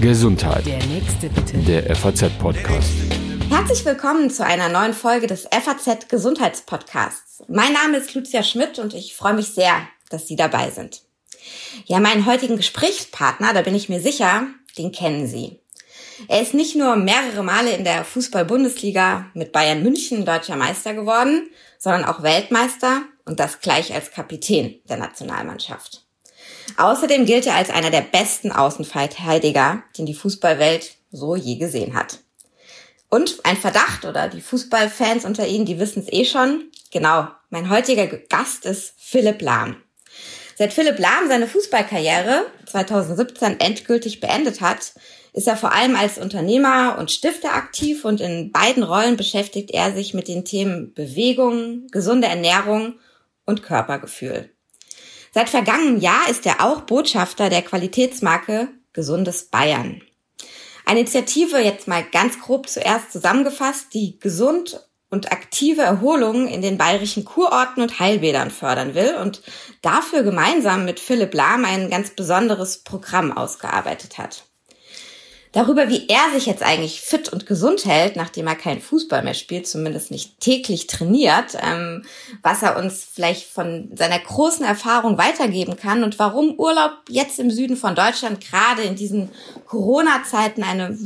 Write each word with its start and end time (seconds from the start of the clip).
Gesundheit. 0.00 0.66
Der 0.66 0.84
nächste 0.84 1.30
bitte. 1.30 1.56
Der 1.58 1.96
FAZ-Podcast. 1.96 2.92
Herzlich 3.48 3.82
willkommen 3.86 4.28
zu 4.28 4.44
einer 4.44 4.68
neuen 4.68 4.92
Folge 4.92 5.26
des 5.26 5.48
FAZ 5.50 6.08
Gesundheitspodcasts. 6.08 7.44
Mein 7.48 7.72
Name 7.72 7.96
ist 7.96 8.14
Lucia 8.14 8.42
Schmidt 8.42 8.78
und 8.78 8.92
ich 8.92 9.14
freue 9.14 9.32
mich 9.32 9.48
sehr, 9.48 9.72
dass 10.10 10.26
Sie 10.26 10.36
dabei 10.36 10.70
sind. 10.70 11.00
Ja, 11.86 11.98
meinen 11.98 12.26
heutigen 12.26 12.58
Gesprächspartner, 12.58 13.54
da 13.54 13.62
bin 13.62 13.74
ich 13.74 13.88
mir 13.88 14.00
sicher, 14.00 14.48
den 14.76 14.92
kennen 14.92 15.26
Sie. 15.26 15.60
Er 16.28 16.42
ist 16.42 16.52
nicht 16.52 16.76
nur 16.76 16.96
mehrere 16.96 17.42
Male 17.42 17.70
in 17.70 17.84
der 17.84 18.04
Fußball-Bundesliga 18.04 19.30
mit 19.32 19.52
Bayern 19.52 19.82
München 19.82 20.26
deutscher 20.26 20.56
Meister 20.56 20.92
geworden, 20.92 21.48
sondern 21.78 22.04
auch 22.04 22.22
Weltmeister 22.22 23.00
und 23.24 23.40
das 23.40 23.60
gleich 23.60 23.94
als 23.94 24.10
Kapitän 24.10 24.80
der 24.90 24.98
Nationalmannschaft. 24.98 26.07
Außerdem 26.76 27.26
gilt 27.26 27.46
er 27.46 27.54
als 27.54 27.70
einer 27.70 27.90
der 27.90 28.02
besten 28.02 28.52
Außenverteidiger, 28.52 29.82
den 29.96 30.06
die 30.06 30.14
Fußballwelt 30.14 30.96
so 31.10 31.34
je 31.34 31.56
gesehen 31.56 31.94
hat. 31.94 32.18
Und 33.08 33.38
ein 33.44 33.56
Verdacht 33.56 34.04
oder 34.04 34.28
die 34.28 34.42
Fußballfans 34.42 35.24
unter 35.24 35.46
Ihnen, 35.46 35.64
die 35.64 35.78
wissen 35.78 36.02
es 36.02 36.12
eh 36.12 36.24
schon. 36.24 36.70
Genau, 36.92 37.28
mein 37.50 37.70
heutiger 37.70 38.06
Gast 38.06 38.66
ist 38.66 38.94
Philipp 38.98 39.40
Lahm. 39.40 39.76
Seit 40.56 40.72
Philipp 40.72 40.98
Lahm 40.98 41.28
seine 41.28 41.46
Fußballkarriere 41.46 42.46
2017 42.66 43.60
endgültig 43.60 44.20
beendet 44.20 44.60
hat, 44.60 44.92
ist 45.32 45.46
er 45.46 45.56
vor 45.56 45.72
allem 45.72 45.94
als 45.94 46.18
Unternehmer 46.18 46.96
und 46.98 47.12
Stifter 47.12 47.54
aktiv 47.54 48.04
und 48.04 48.20
in 48.20 48.50
beiden 48.50 48.82
Rollen 48.82 49.16
beschäftigt 49.16 49.70
er 49.70 49.92
sich 49.92 50.14
mit 50.14 50.26
den 50.26 50.44
Themen 50.44 50.92
Bewegung, 50.94 51.86
gesunde 51.92 52.26
Ernährung 52.26 52.94
und 53.46 53.62
Körpergefühl. 53.62 54.50
Seit 55.38 55.50
vergangenem 55.50 56.00
Jahr 56.00 56.28
ist 56.28 56.46
er 56.46 56.64
auch 56.64 56.80
Botschafter 56.80 57.48
der 57.48 57.62
Qualitätsmarke 57.62 58.70
Gesundes 58.92 59.44
Bayern. 59.44 60.02
Eine 60.84 60.98
Initiative, 60.98 61.60
jetzt 61.60 61.86
mal 61.86 62.02
ganz 62.02 62.40
grob 62.40 62.68
zuerst 62.68 63.12
zusammengefasst, 63.12 63.94
die 63.94 64.18
gesund 64.18 64.84
und 65.10 65.30
aktive 65.30 65.82
Erholung 65.82 66.48
in 66.48 66.60
den 66.60 66.76
bayerischen 66.76 67.24
Kurorten 67.24 67.84
und 67.84 68.00
Heilbädern 68.00 68.50
fördern 68.50 68.96
will 68.96 69.14
und 69.14 69.42
dafür 69.80 70.24
gemeinsam 70.24 70.84
mit 70.84 70.98
Philipp 70.98 71.32
Lahm 71.34 71.64
ein 71.64 71.88
ganz 71.88 72.10
besonderes 72.10 72.82
Programm 72.82 73.30
ausgearbeitet 73.30 74.18
hat. 74.18 74.47
Darüber, 75.58 75.88
wie 75.88 76.06
er 76.06 76.32
sich 76.32 76.46
jetzt 76.46 76.62
eigentlich 76.62 77.00
fit 77.00 77.28
und 77.30 77.44
gesund 77.44 77.84
hält, 77.84 78.14
nachdem 78.14 78.46
er 78.46 78.54
keinen 78.54 78.80
Fußball 78.80 79.24
mehr 79.24 79.34
spielt, 79.34 79.66
zumindest 79.66 80.12
nicht 80.12 80.38
täglich 80.38 80.86
trainiert, 80.86 81.58
ähm, 81.60 82.04
was 82.44 82.62
er 82.62 82.78
uns 82.78 83.04
vielleicht 83.12 83.50
von 83.50 83.90
seiner 83.96 84.20
großen 84.20 84.64
Erfahrung 84.64 85.18
weitergeben 85.18 85.74
kann 85.74 86.04
und 86.04 86.20
warum 86.20 86.54
Urlaub 86.60 86.92
jetzt 87.08 87.40
im 87.40 87.50
Süden 87.50 87.76
von 87.76 87.96
Deutschland 87.96 88.40
gerade 88.40 88.82
in 88.82 88.94
diesen 88.94 89.30
Corona-Zeiten 89.66 90.62
eine 90.62 90.96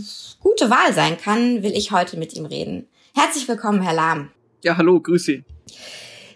gute 0.40 0.68
Wahl 0.68 0.92
sein 0.92 1.16
kann, 1.16 1.62
will 1.62 1.72
ich 1.72 1.90
heute 1.90 2.18
mit 2.18 2.34
ihm 2.34 2.44
reden. 2.44 2.86
Herzlich 3.14 3.48
willkommen, 3.48 3.80
Herr 3.80 3.94
Lahm. 3.94 4.32
Ja, 4.62 4.76
hallo, 4.76 5.00
grüß 5.00 5.24
Sie. 5.24 5.44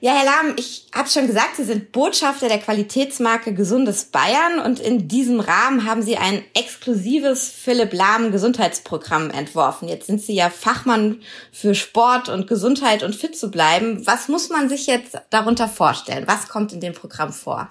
Ja, 0.00 0.12
Herr 0.12 0.24
Lahm, 0.24 0.56
ich 0.58 0.86
habe 0.94 1.08
schon 1.08 1.26
gesagt, 1.26 1.56
Sie 1.56 1.64
sind 1.64 1.92
Botschafter 1.92 2.48
der 2.48 2.58
Qualitätsmarke 2.58 3.54
Gesundes 3.54 4.04
Bayern 4.04 4.58
und 4.64 4.78
in 4.78 5.08
diesem 5.08 5.40
Rahmen 5.40 5.84
haben 5.84 6.02
Sie 6.02 6.16
ein 6.16 6.42
exklusives 6.54 7.50
Philipp 7.50 7.92
Lahm 7.92 8.30
Gesundheitsprogramm 8.30 9.30
entworfen. 9.30 9.88
Jetzt 9.88 10.06
sind 10.06 10.20
Sie 10.20 10.34
ja 10.34 10.50
Fachmann 10.50 11.20
für 11.50 11.74
Sport 11.74 12.28
und 12.28 12.46
Gesundheit 12.46 13.02
und 13.02 13.14
fit 13.14 13.36
zu 13.36 13.50
bleiben. 13.50 14.06
Was 14.06 14.28
muss 14.28 14.50
man 14.50 14.68
sich 14.68 14.86
jetzt 14.86 15.18
darunter 15.30 15.68
vorstellen? 15.68 16.24
Was 16.26 16.48
kommt 16.48 16.72
in 16.72 16.80
dem 16.80 16.92
Programm 16.92 17.32
vor? 17.32 17.68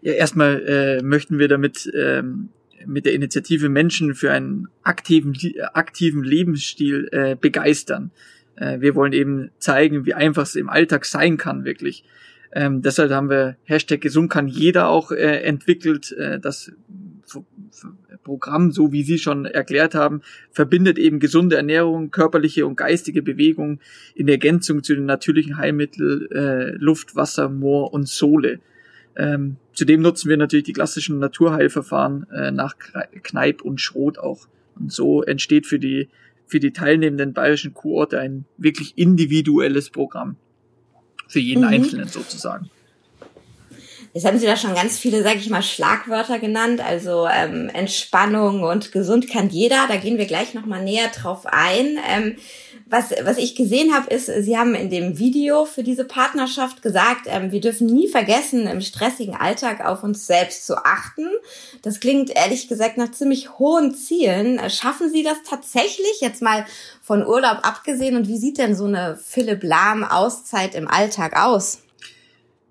Ja, 0.00 0.12
erstmal 0.12 0.62
äh, 0.66 1.02
möchten 1.02 1.38
wir 1.38 1.48
damit 1.48 1.90
ähm, 1.94 2.48
mit 2.86 3.04
der 3.04 3.12
Initiative 3.12 3.68
Menschen 3.68 4.14
für 4.14 4.32
einen 4.32 4.68
aktiven, 4.82 5.36
aktiven 5.74 6.22
Lebensstil 6.22 7.08
äh, 7.12 7.36
begeistern. 7.38 8.10
Äh, 8.56 8.80
wir 8.80 8.94
wollen 8.94 9.12
eben 9.12 9.50
zeigen, 9.58 10.06
wie 10.06 10.14
einfach 10.14 10.42
es 10.42 10.56
im 10.56 10.68
Alltag 10.68 11.04
sein 11.04 11.36
kann, 11.36 11.64
wirklich. 11.64 12.04
Ähm, 12.52 12.82
deshalb 12.82 13.10
haben 13.10 13.28
wir 13.28 13.56
Hashtag 13.64 14.00
gesund 14.00 14.30
kann 14.30 14.48
jeder 14.48 14.88
auch 14.88 15.12
äh, 15.12 15.42
entwickelt. 15.42 16.12
Äh, 16.12 16.40
das 16.40 16.72
Programm, 18.24 18.72
so 18.72 18.92
wie 18.92 19.02
Sie 19.02 19.18
schon 19.18 19.44
erklärt 19.44 19.94
haben, 19.94 20.22
verbindet 20.50 20.98
eben 20.98 21.20
gesunde 21.20 21.56
Ernährung, 21.56 22.10
körperliche 22.10 22.66
und 22.66 22.76
geistige 22.76 23.22
Bewegung 23.22 23.80
in 24.14 24.28
Ergänzung 24.28 24.82
zu 24.82 24.94
den 24.94 25.06
natürlichen 25.06 25.58
Heilmitteln 25.58 26.30
äh, 26.30 26.70
Luft, 26.72 27.14
Wasser, 27.14 27.48
Moor 27.48 27.92
und 27.92 28.08
Sohle. 28.08 28.60
Ähm, 29.16 29.56
zudem 29.72 30.02
nutzen 30.02 30.28
wir 30.28 30.36
natürlich 30.36 30.64
die 30.64 30.72
klassischen 30.72 31.18
Naturheilverfahren 31.18 32.26
äh, 32.30 32.50
nach 32.50 32.76
Kneip 33.22 33.62
und 33.62 33.80
Schrot 33.80 34.18
auch. 34.18 34.46
Und 34.78 34.92
so 34.92 35.22
entsteht 35.22 35.66
für 35.66 35.78
die 35.78 36.08
für 36.46 36.60
die 36.60 36.72
teilnehmenden 36.72 37.32
bayerischen 37.32 37.74
Kurorte 37.74 38.18
ein 38.18 38.44
wirklich 38.56 38.96
individuelles 38.96 39.90
Programm. 39.90 40.36
Für 41.28 41.40
jeden 41.40 41.62
mhm. 41.62 41.68
Einzelnen 41.68 42.08
sozusagen. 42.08 42.70
Jetzt 44.16 44.24
haben 44.24 44.38
Sie 44.38 44.46
da 44.46 44.56
schon 44.56 44.74
ganz 44.74 44.98
viele, 44.98 45.22
sage 45.22 45.40
ich 45.40 45.50
mal, 45.50 45.62
Schlagwörter 45.62 46.38
genannt, 46.38 46.80
also 46.80 47.26
ähm, 47.30 47.68
Entspannung 47.68 48.62
und 48.62 48.90
gesund 48.90 49.28
kann 49.28 49.50
jeder. 49.50 49.86
Da 49.88 49.96
gehen 49.96 50.16
wir 50.16 50.24
gleich 50.24 50.54
nochmal 50.54 50.82
näher 50.82 51.08
drauf 51.08 51.44
ein. 51.44 51.98
Ähm, 52.08 52.36
was, 52.88 53.10
was 53.24 53.36
ich 53.36 53.56
gesehen 53.56 53.92
habe, 53.92 54.14
ist, 54.14 54.26
Sie 54.26 54.56
haben 54.56 54.76
in 54.76 54.90
dem 54.90 55.18
Video 55.18 55.64
für 55.64 55.82
diese 55.82 56.04
Partnerschaft 56.04 56.82
gesagt, 56.82 57.22
ähm, 57.26 57.50
wir 57.50 57.60
dürfen 57.60 57.88
nie 57.88 58.06
vergessen, 58.06 58.68
im 58.68 58.80
stressigen 58.80 59.34
Alltag 59.34 59.84
auf 59.84 60.04
uns 60.04 60.26
selbst 60.26 60.66
zu 60.66 60.76
achten. 60.76 61.26
Das 61.82 61.98
klingt 61.98 62.30
ehrlich 62.30 62.68
gesagt 62.68 62.96
nach 62.96 63.10
ziemlich 63.10 63.58
hohen 63.58 63.92
Zielen. 63.94 64.60
Schaffen 64.70 65.10
Sie 65.10 65.24
das 65.24 65.38
tatsächlich 65.44 66.20
jetzt 66.20 66.42
mal 66.42 66.64
von 67.02 67.26
Urlaub 67.26 67.58
abgesehen? 67.62 68.14
Und 68.14 68.28
wie 68.28 68.38
sieht 68.38 68.58
denn 68.58 68.76
so 68.76 68.84
eine 68.84 69.18
Philipp 69.20 69.64
Lahm 69.64 70.04
Auszeit 70.04 70.76
im 70.76 70.86
Alltag 70.86 71.36
aus? 71.36 71.80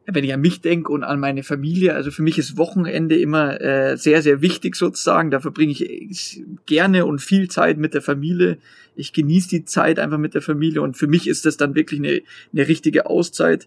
Wenn 0.07 0.23
ich 0.23 0.33
an 0.33 0.41
mich 0.41 0.61
denke 0.61 0.91
und 0.91 1.03
an 1.03 1.19
meine 1.19 1.43
Familie, 1.43 1.95
also 1.95 2.11
für 2.11 2.21
mich 2.21 2.37
ist 2.37 2.57
Wochenende 2.57 3.17
immer 3.17 3.59
äh, 3.59 3.97
sehr, 3.97 4.21
sehr 4.21 4.41
wichtig 4.41 4.75
sozusagen. 4.75 5.31
Da 5.31 5.39
verbringe 5.39 5.71
ich 5.71 6.43
gerne 6.65 7.05
und 7.05 7.21
viel 7.21 7.49
Zeit 7.49 7.77
mit 7.77 7.93
der 7.93 8.03
Familie. 8.03 8.57
Ich 8.95 9.13
genieße 9.13 9.49
die 9.49 9.65
Zeit 9.65 9.99
einfach 9.99 10.19
mit 10.19 10.35
der 10.35 10.43
Familie 10.43 10.81
und 10.81 10.95
für 10.95 11.07
mich 11.07 11.27
ist 11.27 11.45
das 11.45 11.57
dann 11.57 11.73
wirklich 11.73 11.99
eine, 11.99 12.21
eine 12.53 12.67
richtige 12.67 13.07
Auszeit. 13.07 13.65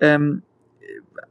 Ähm, 0.00 0.42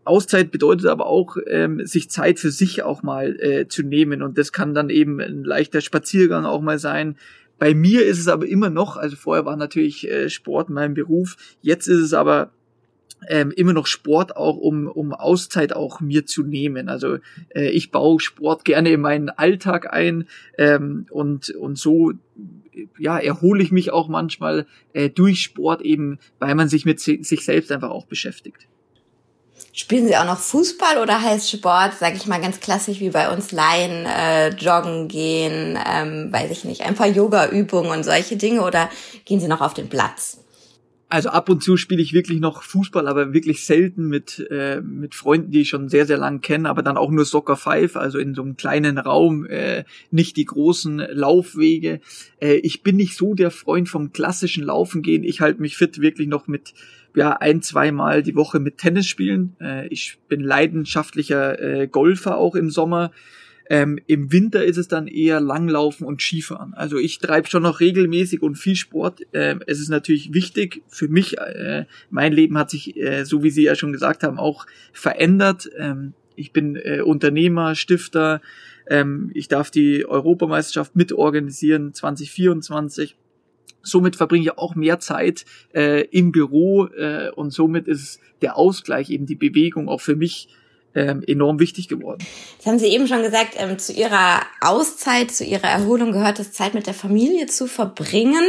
Auszeit 0.06 0.52
bedeutet 0.52 0.86
aber 0.86 1.08
auch, 1.08 1.38
ähm, 1.48 1.86
sich 1.86 2.10
Zeit 2.10 2.40
für 2.40 2.52
sich 2.52 2.84
auch 2.84 3.04
mal 3.04 3.38
äh, 3.40 3.68
zu 3.68 3.84
nehmen 3.84 4.22
und 4.22 4.38
das 4.38 4.54
kann 4.54 4.74
dann 4.74 4.90
eben 4.90 5.20
ein 5.20 5.44
leichter 5.44 5.82
Spaziergang 5.82 6.46
auch 6.46 6.62
mal 6.62 6.80
sein. 6.80 7.18
Bei 7.58 7.74
mir 7.74 8.06
ist 8.06 8.20
es 8.20 8.28
aber 8.28 8.48
immer 8.48 8.70
noch, 8.70 8.98
also 8.98 9.16
vorher 9.16 9.46
war 9.46 9.58
natürlich 9.58 10.10
äh, 10.10 10.30
Sport 10.30 10.70
mein 10.70 10.94
Beruf, 10.94 11.38
jetzt 11.62 11.88
ist 11.88 12.00
es 12.00 12.14
aber 12.14 12.52
ähm, 13.28 13.52
immer 13.52 13.74
noch 13.74 13.88
Sport 13.88 14.36
auch, 14.36 14.58
um, 14.58 14.88
um 14.88 15.14
Auszeit 15.14 15.74
auch 15.74 16.00
mir 16.00 16.26
zu 16.26 16.44
nehmen. 16.44 16.90
Also 16.90 17.18
äh, 17.50 17.70
ich 17.70 17.92
baue 17.92 18.20
Sport 18.20 18.66
gerne 18.66 18.90
in 18.90 19.02
meinen 19.02 19.30
Alltag 19.30 19.92
ein 19.92 20.28
ähm, 20.58 21.08
und, 21.10 21.50
und 21.50 21.78
so 21.78 22.14
ja, 23.00 23.18
erhole 23.18 23.64
ich 23.64 23.72
mich 23.72 23.92
auch 23.92 24.08
manchmal 24.08 24.66
äh, 24.94 25.10
durch 25.10 25.42
Sport 25.42 25.82
eben, 25.82 26.20
weil 26.40 26.56
man 26.56 26.70
sich 26.70 26.86
mit 26.86 27.00
sich 27.00 27.46
selbst 27.46 27.72
einfach 27.72 27.90
auch 27.90 28.06
beschäftigt. 28.06 28.68
Spielen 29.72 30.08
Sie 30.08 30.16
auch 30.16 30.26
noch 30.26 30.40
Fußball 30.40 31.02
oder 31.02 31.22
heißt 31.22 31.52
Sport, 31.52 31.96
sage 32.00 32.16
ich 32.16 32.28
mal 32.28 32.40
ganz 32.40 32.60
klassisch 32.60 33.00
wie 33.00 33.10
bei 33.10 33.34
uns 33.34 33.52
Laien, 33.52 34.06
äh, 34.06 34.50
joggen 34.50 35.08
gehen, 35.08 35.78
ähm, 35.86 36.32
weiß 36.32 36.52
ich 36.52 36.64
nicht, 36.64 36.82
ein 36.82 36.96
paar 36.96 37.08
Yoga-Übungen 37.08 37.92
und 37.92 38.04
solche 38.04 38.38
Dinge 38.38 38.62
oder 38.64 38.90
gehen 39.26 39.40
Sie 39.40 39.48
noch 39.48 39.62
auf 39.62 39.74
den 39.74 39.90
Platz? 39.90 40.45
Also 41.08 41.30
ab 41.30 41.50
und 41.50 41.62
zu 41.62 41.78
spiele 41.78 42.02
ich 42.02 42.14
wirklich 42.14 42.40
noch 42.40 42.64
Fußball, 42.64 43.08
aber 43.08 43.34
wirklich 43.34 43.64
selten 43.64 44.08
mit, 44.08 44.46
äh, 44.50 44.82
mit 44.82 45.14
Freunden, 45.14 45.52
die 45.52 45.62
ich 45.62 45.70
schon 45.70 45.88
sehr, 45.88 46.06
sehr 46.06 46.18
lang 46.18 46.42
kenne, 46.42 46.68
aber 46.68 46.82
dann 46.82 46.98
auch 46.98 47.12
nur 47.12 47.26
Soccer 47.26 47.56
Five, 47.56 47.96
also 47.96 48.18
in 48.18 48.34
so 48.34 48.42
einem 48.42 48.58
kleinen 48.58 48.98
Raum, 48.98 49.46
äh, 49.46 49.84
nicht 50.10 50.36
die 50.36 50.46
großen 50.46 50.98
Laufwege. 50.98 52.02
Äh, 52.42 52.56
ich 52.56 52.82
bin 52.82 52.96
nicht 52.96 53.16
so 53.16 53.36
der 53.36 53.52
Freund 53.52 53.88
vom 53.88 54.14
klassischen 54.14 54.64
Laufen 54.64 55.04
gehen. 55.04 55.24
Ich 55.24 55.42
halte 55.42 55.62
mich 55.62 55.78
fit 55.78 56.02
wirklich 56.02 56.28
noch 56.28 56.48
mit 56.48 56.74
ja, 57.16 57.32
ein, 57.34 57.62
zweimal 57.62 58.24
die 58.24 58.36
Woche 58.36 58.60
mit 58.60 58.78
Tennis 58.78 59.06
spielen. 59.06 59.56
Äh, 59.62 59.88
ich 59.90 60.18
bin 60.28 60.42
leidenschaftlicher 60.42 61.60
äh, 61.62 61.88
Golfer 61.88 62.38
auch 62.38 62.56
im 62.56 62.70
Sommer. 62.70 63.12
Ähm, 63.70 64.00
Im 64.08 64.32
Winter 64.32 64.64
ist 64.64 64.78
es 64.78 64.88
dann 64.88 65.08
eher 65.08 65.40
Langlaufen 65.40 66.06
und 66.06 66.22
Skifahren. 66.22 66.74
Also 66.74 66.98
ich 66.98 67.18
treibe 67.18 67.48
schon 67.48 67.64
noch 67.64 67.80
regelmäßig 67.80 68.42
und 68.42 68.56
viel 68.56 68.76
Sport. 68.76 69.22
Ähm, 69.34 69.64
es 69.66 69.80
ist 69.80 69.90
natürlich 69.90 70.34
wichtig 70.34 70.84
für 70.88 71.08
mich. 71.08 71.38
Äh, 71.40 71.86
mein 72.10 72.32
Leben 72.32 72.58
hat 72.58 72.70
sich, 72.70 72.96
äh, 72.96 73.26
so 73.26 73.44
wie 73.44 73.50
Sie 73.50 73.64
ja 73.64 73.76
schon 73.76 73.92
gesagt 73.92 74.24
haben, 74.24 74.38
auch 74.38 74.68
verändert. 74.94 75.70
Ähm, 75.78 76.14
ich 76.36 76.52
bin 76.52 76.76
äh, 76.76 77.02
Unternehmer, 77.02 77.76
Stifter. 77.76 78.42
Ähm, 78.88 79.32
ich 79.34 79.48
darf 79.48 79.72
die 79.72 80.06
Europameisterschaft 80.06 80.96
mitorganisieren 80.96 81.94
2024 81.94 83.16
somit 83.86 84.16
verbringe 84.16 84.44
ich 84.44 84.58
auch 84.58 84.76
mehr 84.76 85.00
Zeit 85.00 85.46
äh, 85.74 86.02
im 86.06 86.32
Büro 86.32 86.88
äh, 86.88 87.30
und 87.30 87.52
somit 87.52 87.88
ist 87.88 88.20
der 88.42 88.58
Ausgleich 88.58 89.10
eben 89.12 89.26
die 89.26 89.36
Bewegung 89.36 89.88
auch 89.88 90.02
für 90.02 90.16
mich 90.16 90.50
ähm, 90.96 91.24
enorm 91.28 91.60
wichtig 91.60 91.88
geworden. 91.88 92.26
Das 92.58 92.68
haben 92.68 92.80
Sie 92.80 92.88
eben 92.88 93.08
schon 93.08 93.22
gesagt, 93.22 93.56
ähm, 93.58 93.78
zu 93.78 93.94
Ihrer 93.94 94.42
Auszeit, 94.62 95.32
zu 95.32 95.44
Ihrer 95.44 95.68
Erholung 95.68 96.12
gehört 96.12 96.40
es, 96.40 96.52
Zeit 96.54 96.74
mit 96.74 96.88
der 96.88 96.94
Familie 96.94 97.48
zu 97.48 97.68
verbringen. 97.68 98.44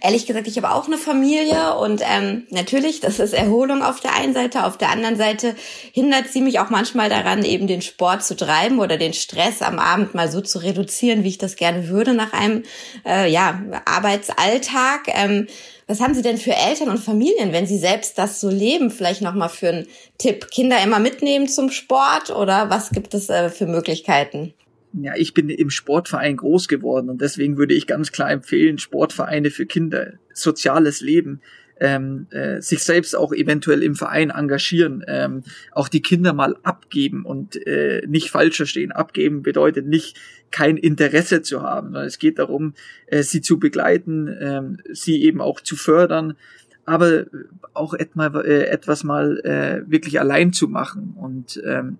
Ehrlich 0.00 0.26
gesagt, 0.26 0.48
ich 0.48 0.56
habe 0.56 0.72
auch 0.72 0.86
eine 0.86 0.98
Familie 0.98 1.74
und 1.76 2.02
ähm, 2.04 2.44
natürlich, 2.50 3.00
das 3.00 3.18
ist 3.18 3.34
Erholung 3.34 3.82
auf 3.82 4.00
der 4.00 4.14
einen 4.14 4.34
Seite, 4.34 4.64
auf 4.64 4.78
der 4.78 4.90
anderen 4.90 5.16
Seite 5.16 5.54
hindert 5.92 6.28
sie 6.28 6.40
mich 6.40 6.58
auch 6.60 6.70
manchmal 6.70 7.08
daran, 7.08 7.44
eben 7.44 7.66
den 7.66 7.82
Sport 7.82 8.24
zu 8.24 8.36
treiben 8.36 8.80
oder 8.80 8.96
den 8.96 9.12
Stress 9.12 9.62
am 9.62 9.78
Abend 9.78 10.14
mal 10.14 10.30
so 10.30 10.40
zu 10.40 10.58
reduzieren, 10.58 11.24
wie 11.24 11.28
ich 11.28 11.38
das 11.38 11.56
gerne 11.56 11.88
würde 11.88 12.14
nach 12.14 12.32
einem 12.32 12.62
äh, 13.06 13.30
ja, 13.30 13.62
Arbeitsalltag. 13.84 15.08
Ähm, 15.08 15.46
was 15.92 16.00
haben 16.00 16.14
Sie 16.14 16.22
denn 16.22 16.38
für 16.38 16.54
Eltern 16.54 16.88
und 16.88 17.00
Familien, 17.00 17.52
wenn 17.52 17.66
Sie 17.66 17.76
selbst 17.76 18.16
das 18.16 18.40
so 18.40 18.48
leben? 18.48 18.90
Vielleicht 18.90 19.20
nochmal 19.20 19.50
für 19.50 19.68
einen 19.68 19.86
Tipp. 20.16 20.50
Kinder 20.50 20.82
immer 20.82 20.98
mitnehmen 20.98 21.48
zum 21.48 21.70
Sport 21.70 22.30
oder 22.30 22.70
was 22.70 22.92
gibt 22.92 23.12
es 23.12 23.28
äh, 23.28 23.50
für 23.50 23.66
Möglichkeiten? 23.66 24.54
Ja, 24.94 25.12
ich 25.16 25.34
bin 25.34 25.50
im 25.50 25.68
Sportverein 25.68 26.38
groß 26.38 26.68
geworden 26.68 27.10
und 27.10 27.20
deswegen 27.20 27.58
würde 27.58 27.74
ich 27.74 27.86
ganz 27.86 28.10
klar 28.10 28.30
empfehlen, 28.30 28.78
Sportvereine 28.78 29.50
für 29.50 29.66
Kinder, 29.66 30.14
soziales 30.32 31.02
Leben 31.02 31.42
ähm, 31.82 32.28
äh, 32.30 32.60
sich 32.60 32.84
selbst 32.84 33.16
auch 33.16 33.32
eventuell 33.32 33.82
im 33.82 33.96
Verein 33.96 34.30
engagieren, 34.30 35.04
ähm, 35.08 35.42
auch 35.72 35.88
die 35.88 36.00
Kinder 36.00 36.32
mal 36.32 36.56
abgeben 36.62 37.24
und 37.24 37.56
äh, 37.66 38.06
nicht 38.06 38.30
falsch 38.30 38.56
verstehen. 38.56 38.92
Abgeben 38.92 39.42
bedeutet 39.42 39.88
nicht 39.88 40.16
kein 40.52 40.76
Interesse 40.76 41.42
zu 41.42 41.62
haben, 41.62 41.88
sondern 41.88 42.06
es 42.06 42.20
geht 42.20 42.38
darum, 42.38 42.74
äh, 43.06 43.24
sie 43.24 43.40
zu 43.40 43.58
begleiten, 43.58 44.32
ähm, 44.40 44.78
sie 44.92 45.24
eben 45.24 45.40
auch 45.40 45.60
zu 45.60 45.74
fördern, 45.74 46.36
aber 46.84 47.26
auch 47.74 47.94
etma, 47.94 48.28
äh, 48.28 48.66
etwas 48.66 49.02
mal 49.02 49.40
äh, 49.40 49.90
wirklich 49.90 50.20
allein 50.20 50.52
zu 50.52 50.68
machen. 50.68 51.14
Und 51.16 51.60
ähm, 51.66 51.98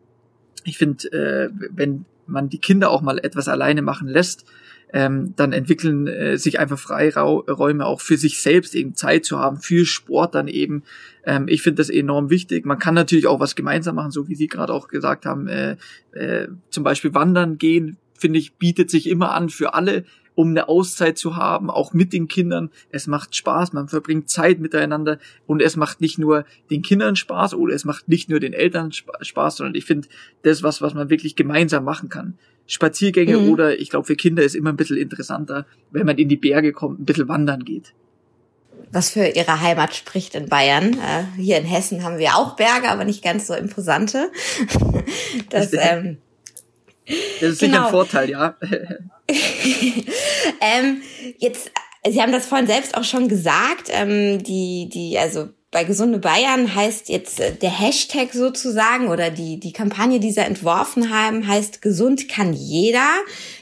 ich 0.62 0.78
finde, 0.78 1.08
äh, 1.12 1.50
wenn 1.72 2.04
man 2.28 2.48
die 2.48 2.58
Kinder 2.58 2.90
auch 2.90 3.02
mal 3.02 3.18
etwas 3.18 3.48
alleine 3.48 3.82
machen 3.82 4.06
lässt, 4.06 4.44
ähm, 4.92 5.34
dann 5.36 5.52
entwickeln 5.52 6.06
äh, 6.06 6.36
sich 6.38 6.60
einfach 6.60 6.78
Freiräume 6.78 7.86
auch 7.86 8.00
für 8.00 8.16
sich 8.16 8.40
selbst 8.40 8.74
eben 8.74 8.94
Zeit 8.94 9.24
zu 9.24 9.38
haben, 9.38 9.58
für 9.58 9.86
Sport 9.86 10.34
dann 10.34 10.48
eben. 10.48 10.82
Ähm, 11.24 11.46
ich 11.48 11.62
finde 11.62 11.76
das 11.76 11.90
enorm 11.90 12.30
wichtig. 12.30 12.66
Man 12.66 12.78
kann 12.78 12.94
natürlich 12.94 13.26
auch 13.26 13.40
was 13.40 13.54
gemeinsam 13.54 13.96
machen, 13.96 14.10
so 14.10 14.28
wie 14.28 14.34
Sie 14.34 14.48
gerade 14.48 14.72
auch 14.72 14.88
gesagt 14.88 15.24
haben, 15.26 15.48
äh, 15.48 15.76
äh, 16.12 16.48
zum 16.70 16.84
Beispiel 16.84 17.14
wandern 17.14 17.58
gehen, 17.58 17.96
finde 18.18 18.38
ich, 18.38 18.54
bietet 18.54 18.90
sich 18.90 19.08
immer 19.08 19.32
an 19.32 19.48
für 19.48 19.74
alle, 19.74 20.04
um 20.34 20.50
eine 20.50 20.68
Auszeit 20.68 21.18
zu 21.18 21.36
haben, 21.36 21.70
auch 21.70 21.92
mit 21.92 22.12
den 22.12 22.28
Kindern. 22.28 22.70
Es 22.90 23.06
macht 23.06 23.34
Spaß, 23.34 23.72
man 23.72 23.88
verbringt 23.88 24.30
Zeit 24.30 24.60
miteinander 24.60 25.18
und 25.46 25.62
es 25.62 25.76
macht 25.76 26.00
nicht 26.00 26.18
nur 26.18 26.44
den 26.70 26.82
Kindern 26.82 27.16
Spaß 27.16 27.54
oder 27.54 27.74
es 27.74 27.84
macht 27.84 28.08
nicht 28.08 28.28
nur 28.28 28.40
den 28.40 28.52
Eltern 28.52 28.92
Spaß, 28.92 29.56
sondern 29.56 29.74
ich 29.74 29.84
finde, 29.84 30.08
das 30.42 30.58
ist 30.58 30.62
was, 30.62 30.82
was 30.82 30.94
man 30.94 31.10
wirklich 31.10 31.36
gemeinsam 31.36 31.84
machen 31.84 32.08
kann. 32.08 32.38
Spaziergänge 32.66 33.38
mhm. 33.38 33.50
oder 33.50 33.78
ich 33.78 33.90
glaube 33.90 34.06
für 34.06 34.16
Kinder 34.16 34.42
ist 34.42 34.54
immer 34.54 34.70
ein 34.70 34.76
bisschen 34.76 34.96
interessanter, 34.96 35.66
wenn 35.90 36.06
man 36.06 36.18
in 36.18 36.28
die 36.28 36.36
Berge 36.36 36.72
kommt, 36.72 37.00
ein 37.00 37.04
bisschen 37.04 37.28
wandern 37.28 37.64
geht. 37.64 37.92
Was 38.90 39.10
für 39.10 39.26
ihre 39.26 39.60
Heimat 39.60 39.94
spricht 39.94 40.34
in 40.34 40.48
Bayern. 40.48 40.94
Äh, 40.94 41.24
hier 41.40 41.58
in 41.58 41.64
Hessen 41.64 42.04
haben 42.04 42.18
wir 42.18 42.36
auch 42.36 42.56
Berge, 42.56 42.90
aber 42.90 43.04
nicht 43.04 43.24
ganz 43.24 43.46
so 43.46 43.54
imposante. 43.54 44.30
Das, 45.48 45.72
ähm, 45.72 46.18
das 47.06 47.50
ist 47.50 47.60
genau. 47.60 47.72
sicher 47.72 47.84
ein 47.84 47.90
Vorteil, 47.90 48.30
ja. 48.30 48.56
ähm, 50.60 51.02
jetzt, 51.38 51.70
Sie 52.08 52.20
haben 52.20 52.32
das 52.32 52.46
vorhin 52.46 52.66
selbst 52.66 52.96
auch 52.96 53.04
schon 53.04 53.28
gesagt, 53.28 53.88
ähm, 53.90 54.42
die, 54.42 54.88
die, 54.92 55.18
also 55.18 55.50
bei 55.72 55.84
Gesunde 55.84 56.18
Bayern 56.18 56.74
heißt 56.74 57.08
jetzt 57.08 57.40
äh, 57.40 57.50
der 57.50 57.70
Hashtag 57.70 58.34
sozusagen 58.34 59.08
oder 59.08 59.30
die, 59.30 59.58
die 59.58 59.72
Kampagne, 59.72 60.20
die 60.20 60.30
sie 60.30 60.42
entworfen 60.42 61.10
haben, 61.10 61.48
heißt 61.48 61.80
Gesund 61.80 62.28
kann 62.28 62.52
jeder. 62.52 63.08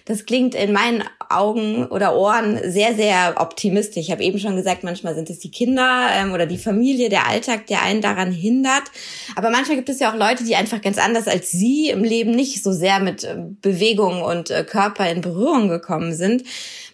Das 0.06 0.26
klingt 0.26 0.56
in 0.56 0.72
meinen 0.72 1.04
Augen 1.28 1.86
oder 1.86 2.16
Ohren 2.16 2.58
sehr, 2.68 2.96
sehr 2.96 3.34
optimistisch. 3.36 4.06
Ich 4.06 4.10
habe 4.10 4.24
eben 4.24 4.40
schon 4.40 4.56
gesagt, 4.56 4.82
manchmal 4.82 5.14
sind 5.14 5.30
es 5.30 5.38
die 5.38 5.52
Kinder 5.52 6.08
ähm, 6.12 6.32
oder 6.32 6.46
die 6.46 6.58
Familie, 6.58 7.10
der 7.10 7.28
Alltag, 7.28 7.68
der 7.68 7.82
einen 7.82 8.00
daran 8.00 8.32
hindert. 8.32 8.82
Aber 9.36 9.50
manchmal 9.50 9.76
gibt 9.76 9.88
es 9.88 10.00
ja 10.00 10.10
auch 10.10 10.16
Leute, 10.16 10.42
die 10.42 10.56
einfach 10.56 10.82
ganz 10.82 10.98
anders 10.98 11.28
als 11.28 11.52
sie 11.52 11.90
im 11.90 12.02
Leben 12.02 12.32
nicht 12.32 12.64
so 12.64 12.72
sehr 12.72 12.98
mit 12.98 13.22
äh, 13.22 13.36
Bewegung 13.62 14.22
und 14.22 14.50
äh, 14.50 14.64
Körper 14.64 15.08
in 15.08 15.20
Berührung 15.20 15.68
gekommen 15.68 16.12
sind. 16.12 16.42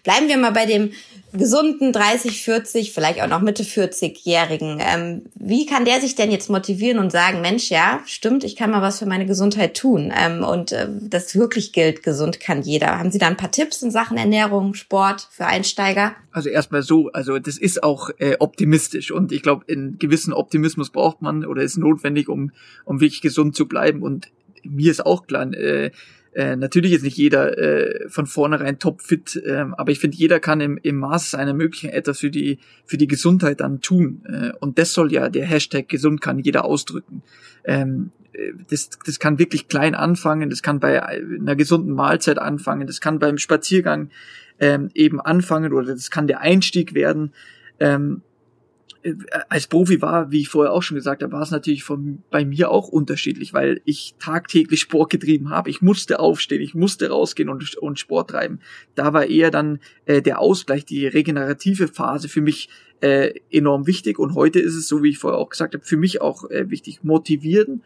Bleiben 0.03 0.27
wir 0.27 0.37
mal 0.37 0.51
bei 0.51 0.67
dem 0.67 0.91
gesunden 1.33 1.91
30, 1.91 2.43
40, 2.43 2.93
vielleicht 2.93 3.21
auch 3.21 3.27
noch 3.27 3.41
Mitte 3.41 3.63
40-Jährigen. 3.63 4.79
Ähm, 4.79 5.06
wie 5.35 5.65
kann 5.65 5.85
der 5.85 5.99
sich 5.99 6.15
denn 6.15 6.31
jetzt 6.31 6.49
motivieren 6.49 6.99
und 6.99 7.11
sagen, 7.11 7.41
Mensch, 7.41 7.69
ja, 7.69 8.01
stimmt, 8.05 8.43
ich 8.43 8.55
kann 8.55 8.71
mal 8.71 8.81
was 8.81 8.99
für 8.99 9.05
meine 9.05 9.25
Gesundheit 9.25 9.75
tun. 9.75 10.13
Ähm, 10.15 10.43
und 10.43 10.71
äh, 10.71 10.87
das 11.01 11.35
wirklich 11.35 11.73
gilt, 11.73 12.03
gesund 12.03 12.39
kann 12.39 12.61
jeder. 12.61 12.99
Haben 12.99 13.11
Sie 13.11 13.19
da 13.19 13.27
ein 13.27 13.37
paar 13.37 13.51
Tipps 13.51 13.81
in 13.81 13.91
Sachen 13.91 14.17
Ernährung, 14.17 14.73
Sport 14.73 15.27
für 15.31 15.45
Einsteiger? 15.45 16.15
Also 16.31 16.49
erstmal 16.49 16.83
so, 16.83 17.09
also 17.11 17.39
das 17.39 17.57
ist 17.57 17.83
auch 17.83 18.09
äh, 18.19 18.35
optimistisch 18.39 19.11
und 19.11 19.31
ich 19.31 19.41
glaube, 19.41 19.65
einen 19.71 19.97
gewissen 19.97 20.33
Optimismus 20.33 20.89
braucht 20.89 21.21
man 21.21 21.45
oder 21.45 21.63
ist 21.63 21.77
notwendig, 21.77 22.29
um, 22.29 22.51
um 22.85 23.01
wirklich 23.01 23.21
gesund 23.21 23.55
zu 23.55 23.67
bleiben. 23.67 24.01
Und 24.03 24.29
mir 24.63 24.91
ist 24.91 25.05
auch 25.05 25.27
klar, 25.27 25.51
äh, 25.53 25.91
äh, 26.37 26.55
natürlich 26.55 26.91
ist 26.91 27.01
nicht 27.01 27.17
jeder 27.17 27.57
äh, 27.57 28.09
von 28.09 28.27
vornherein 28.27 28.77
topfit, 28.77 29.41
äh, 29.43 29.65
aber 29.71 29.91
ich 29.91 29.97
finde, 29.97 30.17
jeder 30.17 30.39
kann 30.39 30.61
im, 30.61 30.77
im 30.77 30.97
Maß 30.97 31.31
seiner 31.31 31.55
Möglichkeit 31.55 31.95
etwas 31.95 32.19
für 32.19 32.29
die, 32.29 32.59
für 32.85 32.97
die 32.97 33.07
Gesundheit 33.07 33.59
dann 33.59 33.81
tun. 33.81 34.21
Äh, 34.29 34.51
und 34.59 34.77
das 34.77 34.93
soll 34.93 35.11
ja 35.11 35.29
der 35.29 35.47
Hashtag 35.47 35.89
gesund 35.89 36.21
kann 36.21 36.37
jeder 36.37 36.63
ausdrücken. 36.63 37.23
Ähm, 37.63 38.11
äh, 38.33 38.51
das, 38.69 38.91
das 39.03 39.17
kann 39.17 39.39
wirklich 39.39 39.67
klein 39.67 39.95
anfangen, 39.95 40.51
das 40.51 40.61
kann 40.61 40.79
bei 40.79 41.03
einer 41.03 41.55
gesunden 41.55 41.95
Mahlzeit 41.95 42.37
anfangen, 42.37 42.85
das 42.85 43.01
kann 43.01 43.17
beim 43.17 43.39
Spaziergang 43.39 44.11
ähm, 44.59 44.91
eben 44.93 45.19
anfangen 45.19 45.73
oder 45.73 45.87
das 45.87 46.11
kann 46.11 46.27
der 46.27 46.41
Einstieg 46.41 46.93
werden. 46.93 47.33
Ähm, 47.79 48.21
äh, 48.21 48.26
als 49.49 49.67
Profi 49.67 50.01
war, 50.01 50.31
wie 50.31 50.41
ich 50.41 50.49
vorher 50.49 50.73
auch 50.73 50.83
schon 50.83 50.95
gesagt 50.95 51.23
habe, 51.23 51.31
war 51.31 51.41
es 51.41 51.51
natürlich 51.51 51.83
von, 51.83 52.23
bei 52.29 52.45
mir 52.45 52.71
auch 52.71 52.87
unterschiedlich, 52.87 53.53
weil 53.53 53.81
ich 53.85 54.15
tagtäglich 54.19 54.81
Sport 54.81 55.11
getrieben 55.11 55.49
habe. 55.49 55.69
Ich 55.69 55.81
musste 55.81 56.19
aufstehen, 56.19 56.61
ich 56.61 56.73
musste 56.73 57.09
rausgehen 57.09 57.49
und, 57.49 57.77
und 57.77 57.99
Sport 57.99 58.31
treiben. 58.31 58.59
Da 58.95 59.13
war 59.13 59.25
eher 59.25 59.51
dann 59.51 59.79
äh, 60.05 60.21
der 60.21 60.39
Ausgleich, 60.39 60.85
die 60.85 61.07
regenerative 61.07 61.87
Phase 61.87 62.29
für 62.29 62.41
mich 62.41 62.69
äh, 63.01 63.33
enorm 63.51 63.87
wichtig. 63.87 64.19
Und 64.19 64.35
heute 64.35 64.59
ist 64.59 64.75
es, 64.75 64.87
so 64.87 65.03
wie 65.03 65.09
ich 65.09 65.19
vorher 65.19 65.39
auch 65.39 65.49
gesagt 65.49 65.73
habe, 65.73 65.85
für 65.85 65.97
mich 65.97 66.21
auch 66.21 66.49
äh, 66.49 66.69
wichtig, 66.69 67.03
motivieren 67.03 67.83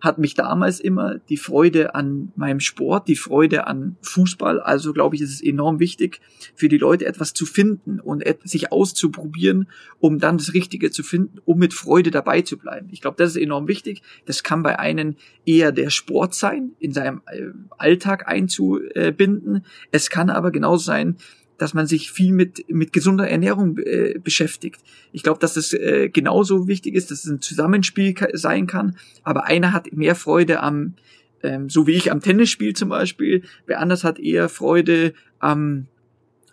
hat 0.00 0.18
mich 0.18 0.34
damals 0.34 0.80
immer 0.80 1.18
die 1.28 1.36
Freude 1.36 1.94
an 1.94 2.32
meinem 2.36 2.60
Sport, 2.60 3.08
die 3.08 3.16
Freude 3.16 3.66
an 3.66 3.96
Fußball. 4.02 4.60
Also 4.60 4.92
glaube 4.92 5.16
ich, 5.16 5.22
ist 5.22 5.32
es 5.32 5.42
enorm 5.42 5.80
wichtig 5.80 6.20
für 6.54 6.68
die 6.68 6.78
Leute 6.78 7.06
etwas 7.06 7.34
zu 7.34 7.46
finden 7.46 8.00
und 8.00 8.24
sich 8.44 8.72
auszuprobieren, 8.72 9.68
um 9.98 10.18
dann 10.18 10.38
das 10.38 10.54
Richtige 10.54 10.90
zu 10.90 11.02
finden, 11.02 11.38
um 11.44 11.58
mit 11.58 11.74
Freude 11.74 12.10
dabei 12.10 12.42
zu 12.42 12.58
bleiben. 12.58 12.88
Ich 12.92 13.00
glaube, 13.00 13.16
das 13.16 13.30
ist 13.30 13.42
enorm 13.42 13.68
wichtig. 13.68 14.02
Das 14.26 14.42
kann 14.42 14.62
bei 14.62 14.78
einem 14.78 15.16
eher 15.44 15.72
der 15.72 15.90
Sport 15.90 16.34
sein, 16.34 16.72
in 16.78 16.92
seinem 16.92 17.22
äh, 17.26 17.46
Alltag 17.76 18.28
einzubinden. 18.28 19.64
Es 19.90 20.10
kann 20.10 20.30
aber 20.30 20.50
genauso 20.50 20.84
sein, 20.84 21.16
dass 21.58 21.74
man 21.74 21.86
sich 21.86 22.10
viel 22.10 22.32
mit, 22.32 22.64
mit 22.68 22.92
gesunder 22.92 23.28
Ernährung 23.28 23.76
äh, 23.78 24.18
beschäftigt. 24.22 24.80
Ich 25.12 25.22
glaube, 25.22 25.40
dass 25.40 25.56
es 25.56 25.72
äh, 25.72 26.08
genauso 26.08 26.68
wichtig 26.68 26.94
ist, 26.94 27.10
dass 27.10 27.24
es 27.24 27.30
ein 27.30 27.42
Zusammenspiel 27.42 28.14
sein 28.32 28.66
kann, 28.66 28.96
aber 29.24 29.44
einer 29.44 29.72
hat 29.72 29.92
mehr 29.92 30.14
Freude 30.14 30.60
am, 30.62 30.94
ähm, 31.42 31.68
so 31.68 31.86
wie 31.86 31.92
ich 31.92 32.10
am 32.10 32.20
Tennisspiel 32.20 32.74
zum 32.74 32.88
Beispiel, 32.88 33.42
wer 33.66 33.80
anders 33.80 34.04
hat 34.04 34.18
eher 34.18 34.48
Freude 34.48 35.12
am 35.38 35.88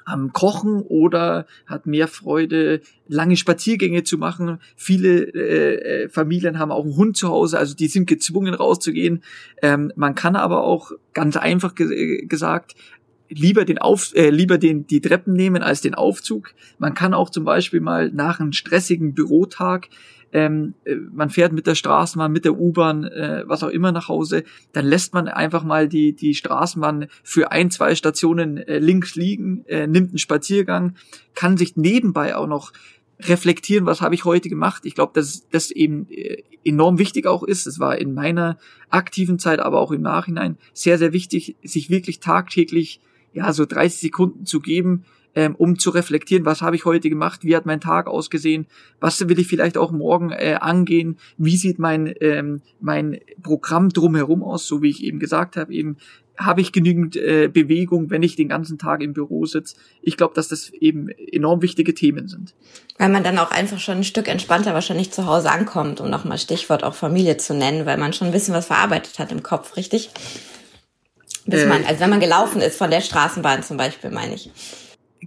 am 0.05 0.33
Kochen 0.33 0.83
oder 0.83 1.47
hat 1.65 1.87
mehr 1.87 2.07
Freude, 2.07 2.81
lange 3.07 3.35
Spaziergänge 3.35 4.03
zu 4.03 4.17
machen. 4.17 4.59
Viele 4.75 5.21
äh, 5.33 6.03
äh 6.03 6.09
Familien 6.09 6.59
haben 6.59 6.71
auch 6.71 6.85
einen 6.85 6.95
Hund 6.95 7.17
zu 7.17 7.29
Hause, 7.29 7.57
also 7.57 7.75
die 7.75 7.87
sind 7.87 8.05
gezwungen 8.05 8.53
rauszugehen. 8.53 9.23
Ähm, 9.61 9.91
man 9.95 10.13
kann 10.13 10.35
aber 10.35 10.63
auch 10.63 10.91
ganz 11.13 11.37
einfach 11.37 11.73
ge 11.73 12.25
gesagt 12.27 12.75
lieber 13.29 13.65
den 13.65 13.77
Auf, 13.77 14.15
äh, 14.15 14.29
lieber 14.29 14.57
den 14.57 14.87
die 14.87 15.01
Treppen 15.01 15.33
nehmen 15.33 15.63
als 15.63 15.81
den 15.81 15.95
Aufzug. 15.95 16.53
Man 16.77 16.93
kann 16.93 17.13
auch 17.13 17.29
zum 17.29 17.43
Beispiel 17.43 17.79
mal 17.79 18.11
nach 18.11 18.39
einem 18.39 18.53
stressigen 18.53 19.13
Bürotag 19.13 19.89
ähm, 20.35 20.73
äh, 20.83 20.95
man 20.95 21.29
fährt 21.29 21.53
mit 21.53 21.65
der 21.65 21.75
Straßenbahn, 21.75 22.29
mit 22.29 22.43
der 22.43 22.59
U-Bahn, 22.59 23.05
äh, 23.05 23.43
was 23.47 23.63
auch 23.63 23.69
immer 23.69 23.93
nach 23.93 24.09
Hause, 24.09 24.43
dann 24.73 24.85
lässt 24.85 25.13
man 25.13 25.29
einfach 25.29 25.63
mal 25.63 25.87
die, 25.87 26.13
die 26.13 26.35
Straßenbahn 26.35 27.07
für 27.23 27.53
ein, 27.53 27.71
zwei 27.71 27.95
Stationen 27.95 28.57
äh, 28.57 28.79
links 28.79 29.15
liegen, 29.15 29.63
äh, 29.67 29.87
nimmt 29.87 30.09
einen 30.09 30.17
Spaziergang, 30.17 30.95
kann 31.35 31.55
sich 31.55 31.77
nebenbei 31.77 32.35
auch 32.35 32.47
noch 32.47 32.73
reflektieren, 33.21 33.85
was 33.85 34.01
habe 34.01 34.13
ich 34.13 34.25
heute 34.25 34.49
gemacht. 34.49 34.85
Ich 34.85 34.95
glaube, 34.95 35.13
dass 35.15 35.47
das 35.51 35.71
eben 35.71 36.09
äh, 36.09 36.43
enorm 36.65 36.99
wichtig 36.99 37.27
auch 37.27 37.43
ist. 37.43 37.65
Es 37.65 37.79
war 37.79 37.97
in 37.97 38.13
meiner 38.13 38.57
aktiven 38.89 39.39
Zeit, 39.39 39.59
aber 39.59 39.79
auch 39.79 39.93
im 39.93 40.01
Nachhinein 40.01 40.57
sehr, 40.73 40.97
sehr 40.97 41.13
wichtig, 41.13 41.55
sich 41.63 41.89
wirklich 41.89 42.19
tagtäglich 42.19 42.99
ja, 43.35 43.53
so 43.53 43.65
30 43.65 43.99
Sekunden 43.99 44.45
zu 44.45 44.59
geben, 44.59 45.05
ähm, 45.35 45.55
um 45.55 45.77
zu 45.77 45.89
reflektieren, 45.89 46.45
was 46.45 46.61
habe 46.61 46.75
ich 46.75 46.85
heute 46.85 47.09
gemacht, 47.09 47.43
wie 47.43 47.55
hat 47.55 47.65
mein 47.65 47.81
Tag 47.81 48.07
ausgesehen, 48.07 48.67
was 48.99 49.27
will 49.27 49.37
ich 49.37 49.47
vielleicht 49.47 49.77
auch 49.77 49.91
morgen 49.91 50.31
äh, 50.31 50.57
angehen, 50.59 51.17
wie 51.37 51.57
sieht 51.57 51.77
mein, 51.77 52.13
ähm, 52.21 52.61
mein 52.79 53.19
Programm 53.43 53.89
drumherum 53.89 54.41
aus, 54.41 54.65
so 54.65 54.81
wie 54.81 54.89
ich 54.89 55.03
eben 55.03 55.19
gesagt 55.19 55.57
habe, 55.57 55.73
eben 55.73 55.97
habe 56.37 56.61
ich 56.61 56.71
genügend 56.71 57.15
äh, 57.15 57.47
Bewegung, 57.47 58.09
wenn 58.09 58.23
ich 58.23 58.35
den 58.35 58.49
ganzen 58.49 58.77
Tag 58.77 59.01
im 59.01 59.13
Büro 59.13 59.45
sitze. 59.45 59.77
Ich 60.01 60.17
glaube, 60.17 60.33
dass 60.33 60.49
das 60.49 60.69
eben 60.69 61.07
enorm 61.09 61.61
wichtige 61.61 61.93
Themen 61.93 62.27
sind. 62.27 62.53
Weil 62.97 63.09
man 63.09 63.23
dann 63.23 63.37
auch 63.37 63.51
einfach 63.51 63.79
schon 63.79 63.97
ein 63.97 64.03
Stück 64.03 64.27
entspannter 64.27 64.73
wahrscheinlich 64.73 65.11
zu 65.11 65.25
Hause 65.25 65.49
ankommt, 65.49 66.01
um 66.01 66.09
nochmal 66.09 66.37
Stichwort 66.37 66.83
auch 66.83 66.93
Familie 66.93 67.37
zu 67.37 67.53
nennen, 67.53 67.85
weil 67.85 67.97
man 67.97 68.11
schon 68.11 68.27
ein 68.27 68.33
bisschen 68.33 68.53
was 68.53 68.67
verarbeitet 68.67 69.17
hat 69.19 69.31
im 69.31 69.43
Kopf, 69.43 69.77
richtig? 69.77 70.09
Bis 71.45 71.63
äh, 71.63 71.67
man, 71.67 71.83
also 71.85 71.99
wenn 71.99 72.09
man 72.09 72.19
gelaufen 72.19 72.61
ist 72.61 72.77
von 72.77 72.89
der 72.89 73.01
Straßenbahn 73.01 73.63
zum 73.63 73.77
Beispiel, 73.77 74.11
meine 74.11 74.35
ich. 74.35 74.51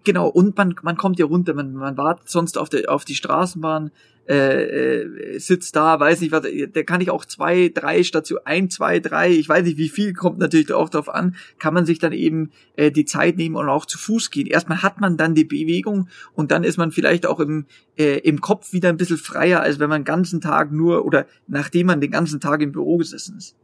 Genau, 0.05 0.29
und 0.29 0.57
man, 0.57 0.75
man 0.83 0.97
kommt 0.97 1.19
ja 1.19 1.27
runter, 1.27 1.55
man, 1.55 1.73
man 1.73 1.97
wartet 1.97 2.29
sonst 2.29 2.59
auf, 2.59 2.69
der, 2.69 2.91
auf 2.93 3.05
die 3.05 3.15
Straßenbahn, 3.15 3.91
äh, 4.29 5.05
äh, 5.05 5.39
sitzt 5.39 5.75
da, 5.75 5.99
weiß 5.99 6.21
nicht 6.21 6.33
was, 6.33 6.43
der 6.43 6.85
kann 6.85 7.01
ich 7.01 7.11
auch 7.11 7.25
zwei, 7.25 7.71
drei 7.73 8.03
Station, 8.03 8.41
ein, 8.45 8.69
zwei, 8.69 9.01
drei, 9.01 9.31
ich 9.31 9.49
weiß 9.49 9.65
nicht 9.65 9.79
wie 9.79 9.89
viel, 9.89 10.13
kommt 10.13 10.39
natürlich 10.39 10.71
auch 10.73 10.91
darauf 10.91 11.09
an, 11.09 11.35
kann 11.59 11.73
man 11.73 11.87
sich 11.87 11.99
dann 11.99 12.13
eben 12.13 12.51
äh, 12.77 12.91
die 12.91 13.07
Zeit 13.07 13.39
nehmen 13.39 13.57
und 13.57 13.71
auch 13.71 13.87
zu 13.87 13.97
Fuß 13.97 14.31
gehen. 14.31 14.47
Erstmal 14.47 14.83
hat 14.83 15.01
man 15.01 15.17
dann 15.17 15.35
die 15.35 15.47
Bewegung 15.47 16.09
und 16.35 16.51
dann 16.51 16.63
ist 16.63 16.77
man 16.77 16.93
vielleicht 16.93 17.25
auch 17.25 17.41
im, 17.41 17.65
äh, 17.97 18.19
im 18.19 18.43
Kopf 18.43 18.75
wieder 18.75 18.91
ein 18.91 18.99
bisschen 18.99 19.17
freier, 19.17 19.61
als 19.63 19.79
wenn 19.79 19.89
man 19.89 20.03
den 20.03 20.07
ganzen 20.07 20.43
Tag 20.43 20.73
nur 20.73 21.07
oder 21.07 21.27
nachdem 21.47 21.87
man 21.87 22.03
den 22.03 22.11
ganzen 22.11 22.39
Tag 22.39 22.61
im 22.61 22.73
Büro 22.73 22.99
gesessen 22.99 23.39
ist. 23.39 23.57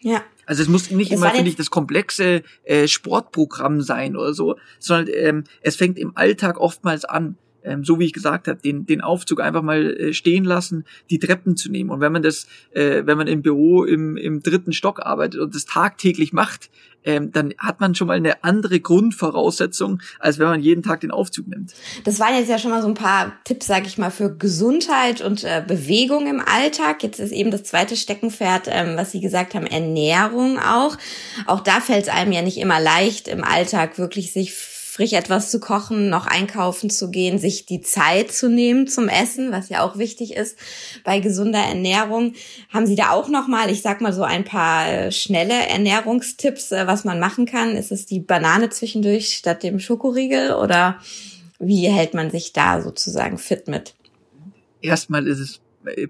Ja. 0.00 0.22
Also 0.46 0.62
es 0.62 0.68
muss 0.68 0.90
nicht 0.90 1.12
es 1.12 1.18
immer, 1.18 1.30
finde 1.30 1.50
ich, 1.50 1.56
das 1.56 1.70
komplexe 1.70 2.42
äh, 2.64 2.88
Sportprogramm 2.88 3.80
sein 3.82 4.16
oder 4.16 4.34
so, 4.34 4.56
sondern 4.78 5.14
ähm, 5.14 5.44
es 5.60 5.76
fängt 5.76 5.98
im 5.98 6.16
Alltag 6.16 6.58
oftmals 6.58 7.04
an 7.04 7.36
ähm, 7.64 7.84
so 7.84 7.98
wie 7.98 8.04
ich 8.04 8.12
gesagt 8.12 8.48
habe, 8.48 8.60
den, 8.60 8.86
den 8.86 9.00
Aufzug 9.00 9.40
einfach 9.40 9.62
mal 9.62 9.96
äh, 9.96 10.12
stehen 10.12 10.44
lassen, 10.44 10.84
die 11.10 11.18
Treppen 11.18 11.56
zu 11.56 11.70
nehmen. 11.70 11.90
Und 11.90 12.00
wenn 12.00 12.12
man 12.12 12.22
das, 12.22 12.46
äh, 12.72 13.02
wenn 13.06 13.18
man 13.18 13.26
im 13.26 13.42
Büro 13.42 13.84
im, 13.84 14.16
im 14.16 14.42
dritten 14.42 14.72
Stock 14.72 15.00
arbeitet 15.00 15.40
und 15.40 15.54
das 15.54 15.64
tagtäglich 15.64 16.32
macht, 16.32 16.70
ähm, 17.04 17.32
dann 17.32 17.54
hat 17.58 17.80
man 17.80 17.94
schon 17.94 18.06
mal 18.06 18.16
eine 18.16 18.42
andere 18.42 18.80
Grundvoraussetzung, 18.80 20.00
als 20.18 20.38
wenn 20.38 20.46
man 20.46 20.60
jeden 20.60 20.82
Tag 20.82 21.00
den 21.00 21.10
Aufzug 21.10 21.48
nimmt. 21.48 21.74
Das 22.04 22.18
waren 22.18 22.34
jetzt 22.34 22.48
ja 22.48 22.58
schon 22.58 22.70
mal 22.70 22.82
so 22.82 22.88
ein 22.88 22.94
paar 22.94 23.32
Tipps, 23.44 23.66
sag 23.66 23.86
ich 23.86 23.98
mal, 23.98 24.10
für 24.10 24.34
Gesundheit 24.34 25.20
und 25.20 25.44
äh, 25.44 25.62
Bewegung 25.66 26.26
im 26.26 26.40
Alltag. 26.40 27.02
Jetzt 27.02 27.20
ist 27.20 27.32
eben 27.32 27.50
das 27.50 27.64
zweite 27.64 27.96
Steckenpferd, 27.96 28.68
ähm, 28.70 28.96
was 28.96 29.12
Sie 29.12 29.20
gesagt 29.20 29.54
haben, 29.54 29.66
Ernährung 29.66 30.58
auch. 30.58 30.96
Auch 31.46 31.60
da 31.60 31.80
fällt 31.80 32.04
es 32.04 32.08
einem 32.08 32.32
ja 32.32 32.42
nicht 32.42 32.58
immer 32.58 32.80
leicht, 32.80 33.28
im 33.28 33.44
Alltag 33.44 33.98
wirklich 33.98 34.32
sich 34.32 34.54
frisch 34.94 35.12
etwas 35.12 35.50
zu 35.50 35.58
kochen, 35.58 36.08
noch 36.08 36.28
einkaufen 36.28 36.88
zu 36.88 37.10
gehen, 37.10 37.40
sich 37.40 37.66
die 37.66 37.80
Zeit 37.80 38.30
zu 38.30 38.48
nehmen 38.48 38.86
zum 38.86 39.08
Essen, 39.08 39.50
was 39.50 39.68
ja 39.68 39.82
auch 39.82 39.98
wichtig 39.98 40.36
ist 40.36 40.56
bei 41.02 41.18
gesunder 41.18 41.58
Ernährung. 41.58 42.34
Haben 42.72 42.86
Sie 42.86 42.94
da 42.94 43.10
auch 43.10 43.28
noch 43.28 43.48
mal, 43.48 43.70
ich 43.70 43.82
sag 43.82 44.00
mal 44.00 44.12
so 44.12 44.22
ein 44.22 44.44
paar 44.44 44.86
äh, 44.88 45.10
schnelle 45.10 45.66
Ernährungstipps, 45.66 46.70
äh, 46.70 46.86
was 46.86 47.02
man 47.02 47.18
machen 47.18 47.44
kann? 47.44 47.74
Ist 47.74 47.90
es 47.90 48.06
die 48.06 48.20
Banane 48.20 48.70
zwischendurch 48.70 49.34
statt 49.34 49.64
dem 49.64 49.80
Schokoriegel 49.80 50.52
oder 50.52 51.00
wie 51.58 51.88
hält 51.88 52.14
man 52.14 52.30
sich 52.30 52.52
da 52.52 52.80
sozusagen 52.80 53.36
fit 53.38 53.66
mit? 53.66 53.96
Erstmal 54.80 55.26
ist 55.26 55.40
es 55.40 55.60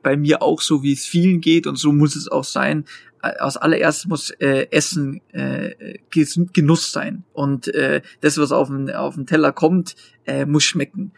bei 0.02 0.14
mir 0.18 0.42
auch 0.42 0.60
so, 0.60 0.82
wie 0.82 0.92
es 0.92 1.06
vielen 1.06 1.40
geht 1.40 1.66
und 1.66 1.76
so 1.76 1.90
muss 1.90 2.16
es 2.16 2.28
auch 2.28 2.44
sein 2.44 2.84
als 3.24 3.56
allererstes 3.56 4.06
muss 4.06 4.30
äh, 4.30 4.66
Essen 4.70 5.20
äh, 5.32 5.98
Genuss 6.10 6.92
sein. 6.92 7.24
Und 7.32 7.68
äh, 7.68 8.02
das, 8.20 8.38
was 8.38 8.52
auf 8.52 8.68
den, 8.68 8.90
auf 8.90 9.14
den 9.14 9.26
Teller 9.26 9.52
kommt, 9.52 9.96
äh, 10.26 10.46
muss 10.46 10.64
schmecken. 10.64 11.12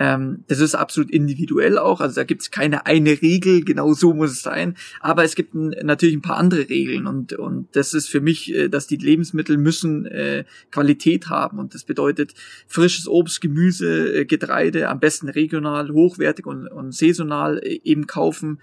Ähm, 0.00 0.44
das 0.48 0.60
ist 0.60 0.74
absolut 0.74 1.10
individuell 1.10 1.76
auch. 1.76 2.00
Also 2.00 2.14
da 2.14 2.24
gibt 2.24 2.40
es 2.40 2.50
keine 2.50 2.86
eine 2.86 3.20
Regel, 3.20 3.62
genau 3.62 3.92
so 3.92 4.14
muss 4.14 4.30
es 4.30 4.40
sein. 4.40 4.74
Aber 5.00 5.24
es 5.24 5.34
gibt 5.34 5.54
ein, 5.54 5.74
natürlich 5.82 6.16
ein 6.16 6.22
paar 6.22 6.38
andere 6.38 6.70
Regeln. 6.70 7.06
Und, 7.06 7.34
und 7.34 7.68
das 7.72 7.92
ist 7.92 8.08
für 8.08 8.22
mich, 8.22 8.52
äh, 8.54 8.68
dass 8.68 8.86
die 8.86 8.96
Lebensmittel 8.96 9.58
müssen 9.58 10.06
äh, 10.06 10.44
Qualität 10.70 11.28
haben. 11.28 11.58
Und 11.58 11.74
das 11.74 11.84
bedeutet 11.84 12.32
frisches 12.66 13.06
Obst, 13.08 13.42
Gemüse, 13.42 14.20
äh, 14.20 14.24
Getreide, 14.24 14.88
am 14.88 15.00
besten 15.00 15.28
regional, 15.28 15.90
hochwertig 15.90 16.46
und, 16.46 16.66
und 16.66 16.94
saisonal 16.94 17.58
äh, 17.58 17.80
eben 17.84 18.06
kaufen. 18.06 18.58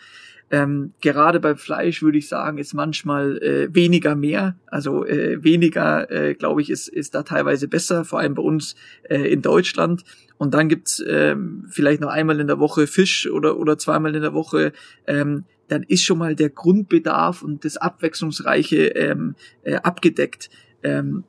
Ähm, 0.50 0.94
gerade 1.02 1.40
bei 1.40 1.56
Fleisch 1.56 2.02
würde 2.02 2.18
ich 2.18 2.30
sagen, 2.30 2.58
ist 2.58 2.74
manchmal 2.74 3.38
äh, 3.40 3.76
weniger 3.76 4.16
mehr. 4.16 4.56
Also 4.68 5.06
äh, 5.06 5.44
weniger, 5.44 6.10
äh, 6.10 6.36
glaube 6.36 6.62
ich, 6.62 6.70
ist, 6.70 6.88
ist 6.88 7.16
da 7.16 7.24
teilweise 7.24 7.68
besser, 7.68 8.06
vor 8.06 8.20
allem 8.20 8.34
bei 8.34 8.42
uns 8.42 8.76
äh, 9.04 9.32
in 9.32 9.42
Deutschland. 9.42 10.04
Und 10.38 10.54
dann 10.54 10.70
gibt's 10.70 11.04
ähm, 11.06 11.66
vielleicht 11.70 12.00
noch 12.00 12.10
einmal 12.10 12.40
in 12.40 12.48
der 12.48 12.60
Woche 12.60 12.88
Fisch 12.88 13.30
oder, 13.30 13.58
oder 13.58 13.78
zweimal 13.78 14.16
in 14.16 14.22
der 14.22 14.34
Woche. 14.34 14.72
Ähm, 15.06 15.44
dann 15.68 15.84
ist 15.84 16.04
schon 16.04 16.18
mal 16.18 16.36
der 16.36 16.50
Grundbedarf 16.50 17.42
und 17.42 17.66
das 17.66 17.76
Abwechslungsreiche 17.76 18.88
ähm, 18.88 19.36
äh, 19.64 19.76
abgedeckt. 19.76 20.50
Ähm, 20.82 21.26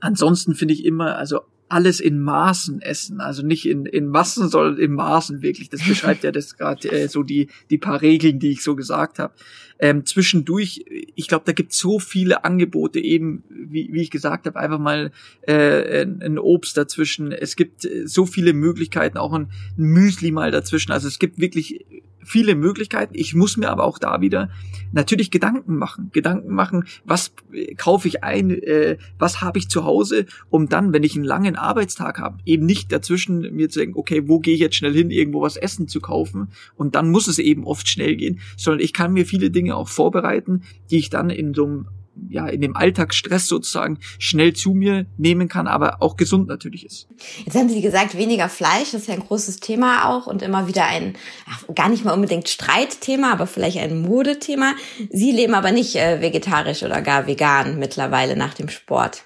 ansonsten 0.00 0.54
finde 0.54 0.72
ich 0.74 0.84
immer, 0.84 1.16
also 1.18 1.42
alles 1.68 1.98
in 1.98 2.20
Maßen 2.20 2.80
essen, 2.80 3.20
also 3.20 3.44
nicht 3.44 3.66
in, 3.66 3.86
in 3.86 4.08
Massen, 4.08 4.48
sondern 4.48 4.78
in 4.78 4.92
Maßen 4.92 5.42
wirklich. 5.42 5.68
Das 5.68 5.82
beschreibt 5.86 6.22
ja 6.22 6.30
das 6.30 6.56
gerade 6.56 6.90
äh, 6.90 7.08
so 7.08 7.22
die, 7.22 7.48
die 7.70 7.78
paar 7.78 8.02
Regeln, 8.02 8.38
die 8.38 8.50
ich 8.50 8.62
so 8.62 8.76
gesagt 8.76 9.18
habe. 9.18 9.34
Ähm, 9.78 10.06
zwischendurch, 10.06 10.84
ich 11.16 11.28
glaube, 11.28 11.44
da 11.44 11.52
gibt 11.52 11.72
so 11.72 11.98
viele 11.98 12.44
Angebote 12.44 13.00
eben, 13.00 13.44
wie, 13.50 13.92
wie 13.92 14.02
ich 14.02 14.10
gesagt 14.10 14.46
habe, 14.46 14.58
einfach 14.58 14.78
mal 14.78 15.10
äh, 15.42 16.02
ein, 16.02 16.38
Obst 16.38 16.76
dazwischen. 16.76 17.32
Es 17.32 17.56
gibt 17.56 17.86
so 18.04 18.26
viele 18.26 18.52
Möglichkeiten, 18.52 19.18
auch 19.18 19.32
ein 19.32 19.50
Müsli 19.76 20.30
mal 20.30 20.50
dazwischen. 20.50 20.92
Also 20.92 21.08
es 21.08 21.18
gibt 21.18 21.40
wirklich 21.40 21.84
viele 22.26 22.54
Möglichkeiten. 22.54 23.14
Ich 23.14 23.34
muss 23.34 23.56
mir 23.56 23.70
aber 23.70 23.84
auch 23.84 23.98
da 23.98 24.20
wieder 24.20 24.50
natürlich 24.92 25.30
Gedanken 25.30 25.76
machen. 25.76 26.10
Gedanken 26.12 26.54
machen, 26.54 26.84
was 27.04 27.32
äh, 27.52 27.74
kaufe 27.74 28.08
ich 28.08 28.24
ein, 28.24 28.50
äh, 28.50 28.98
was 29.18 29.40
habe 29.40 29.58
ich 29.58 29.68
zu 29.68 29.84
Hause, 29.84 30.26
um 30.50 30.68
dann, 30.68 30.92
wenn 30.92 31.04
ich 31.04 31.14
einen 31.14 31.24
langen 31.24 31.56
Arbeitstag 31.56 32.18
habe, 32.18 32.38
eben 32.44 32.66
nicht 32.66 32.92
dazwischen 32.92 33.54
mir 33.54 33.68
zu 33.68 33.78
denken, 33.78 33.98
okay, 33.98 34.26
wo 34.26 34.40
gehe 34.40 34.54
ich 34.54 34.60
jetzt 34.60 34.76
schnell 34.76 34.94
hin, 34.94 35.10
irgendwo 35.10 35.42
was 35.42 35.56
essen 35.56 35.88
zu 35.88 36.00
kaufen 36.00 36.48
und 36.76 36.94
dann 36.94 37.10
muss 37.10 37.28
es 37.28 37.38
eben 37.38 37.64
oft 37.64 37.88
schnell 37.88 38.16
gehen, 38.16 38.40
sondern 38.56 38.80
ich 38.80 38.92
kann 38.92 39.12
mir 39.12 39.26
viele 39.26 39.50
Dinge 39.50 39.76
auch 39.76 39.88
vorbereiten, 39.88 40.62
die 40.90 40.98
ich 40.98 41.10
dann 41.10 41.30
in 41.30 41.54
so 41.54 41.64
einem 41.64 41.86
ja, 42.28 42.46
in 42.46 42.60
dem 42.60 42.76
Alltagsstress 42.76 43.46
sozusagen 43.46 43.98
schnell 44.18 44.52
zu 44.52 44.72
mir 44.72 45.06
nehmen 45.16 45.48
kann, 45.48 45.66
aber 45.66 46.02
auch 46.02 46.16
gesund 46.16 46.48
natürlich 46.48 46.84
ist. 46.84 47.08
Jetzt 47.44 47.56
haben 47.56 47.68
Sie 47.68 47.80
gesagt, 47.80 48.16
weniger 48.16 48.48
Fleisch, 48.48 48.92
das 48.92 49.02
ist 49.02 49.08
ja 49.08 49.14
ein 49.14 49.20
großes 49.20 49.60
Thema 49.60 50.10
auch 50.10 50.26
und 50.26 50.42
immer 50.42 50.66
wieder 50.68 50.86
ein, 50.86 51.14
gar 51.74 51.88
nicht 51.88 52.04
mal 52.04 52.12
unbedingt 52.12 52.48
Streitthema, 52.48 53.32
aber 53.32 53.46
vielleicht 53.46 53.78
ein 53.78 54.00
Modethema. 54.00 54.74
Sie 55.10 55.32
leben 55.32 55.54
aber 55.54 55.72
nicht 55.72 55.96
äh, 55.96 56.20
vegetarisch 56.20 56.82
oder 56.82 57.02
gar 57.02 57.26
vegan 57.26 57.78
mittlerweile 57.78 58.36
nach 58.36 58.54
dem 58.54 58.68
Sport. 58.68 59.24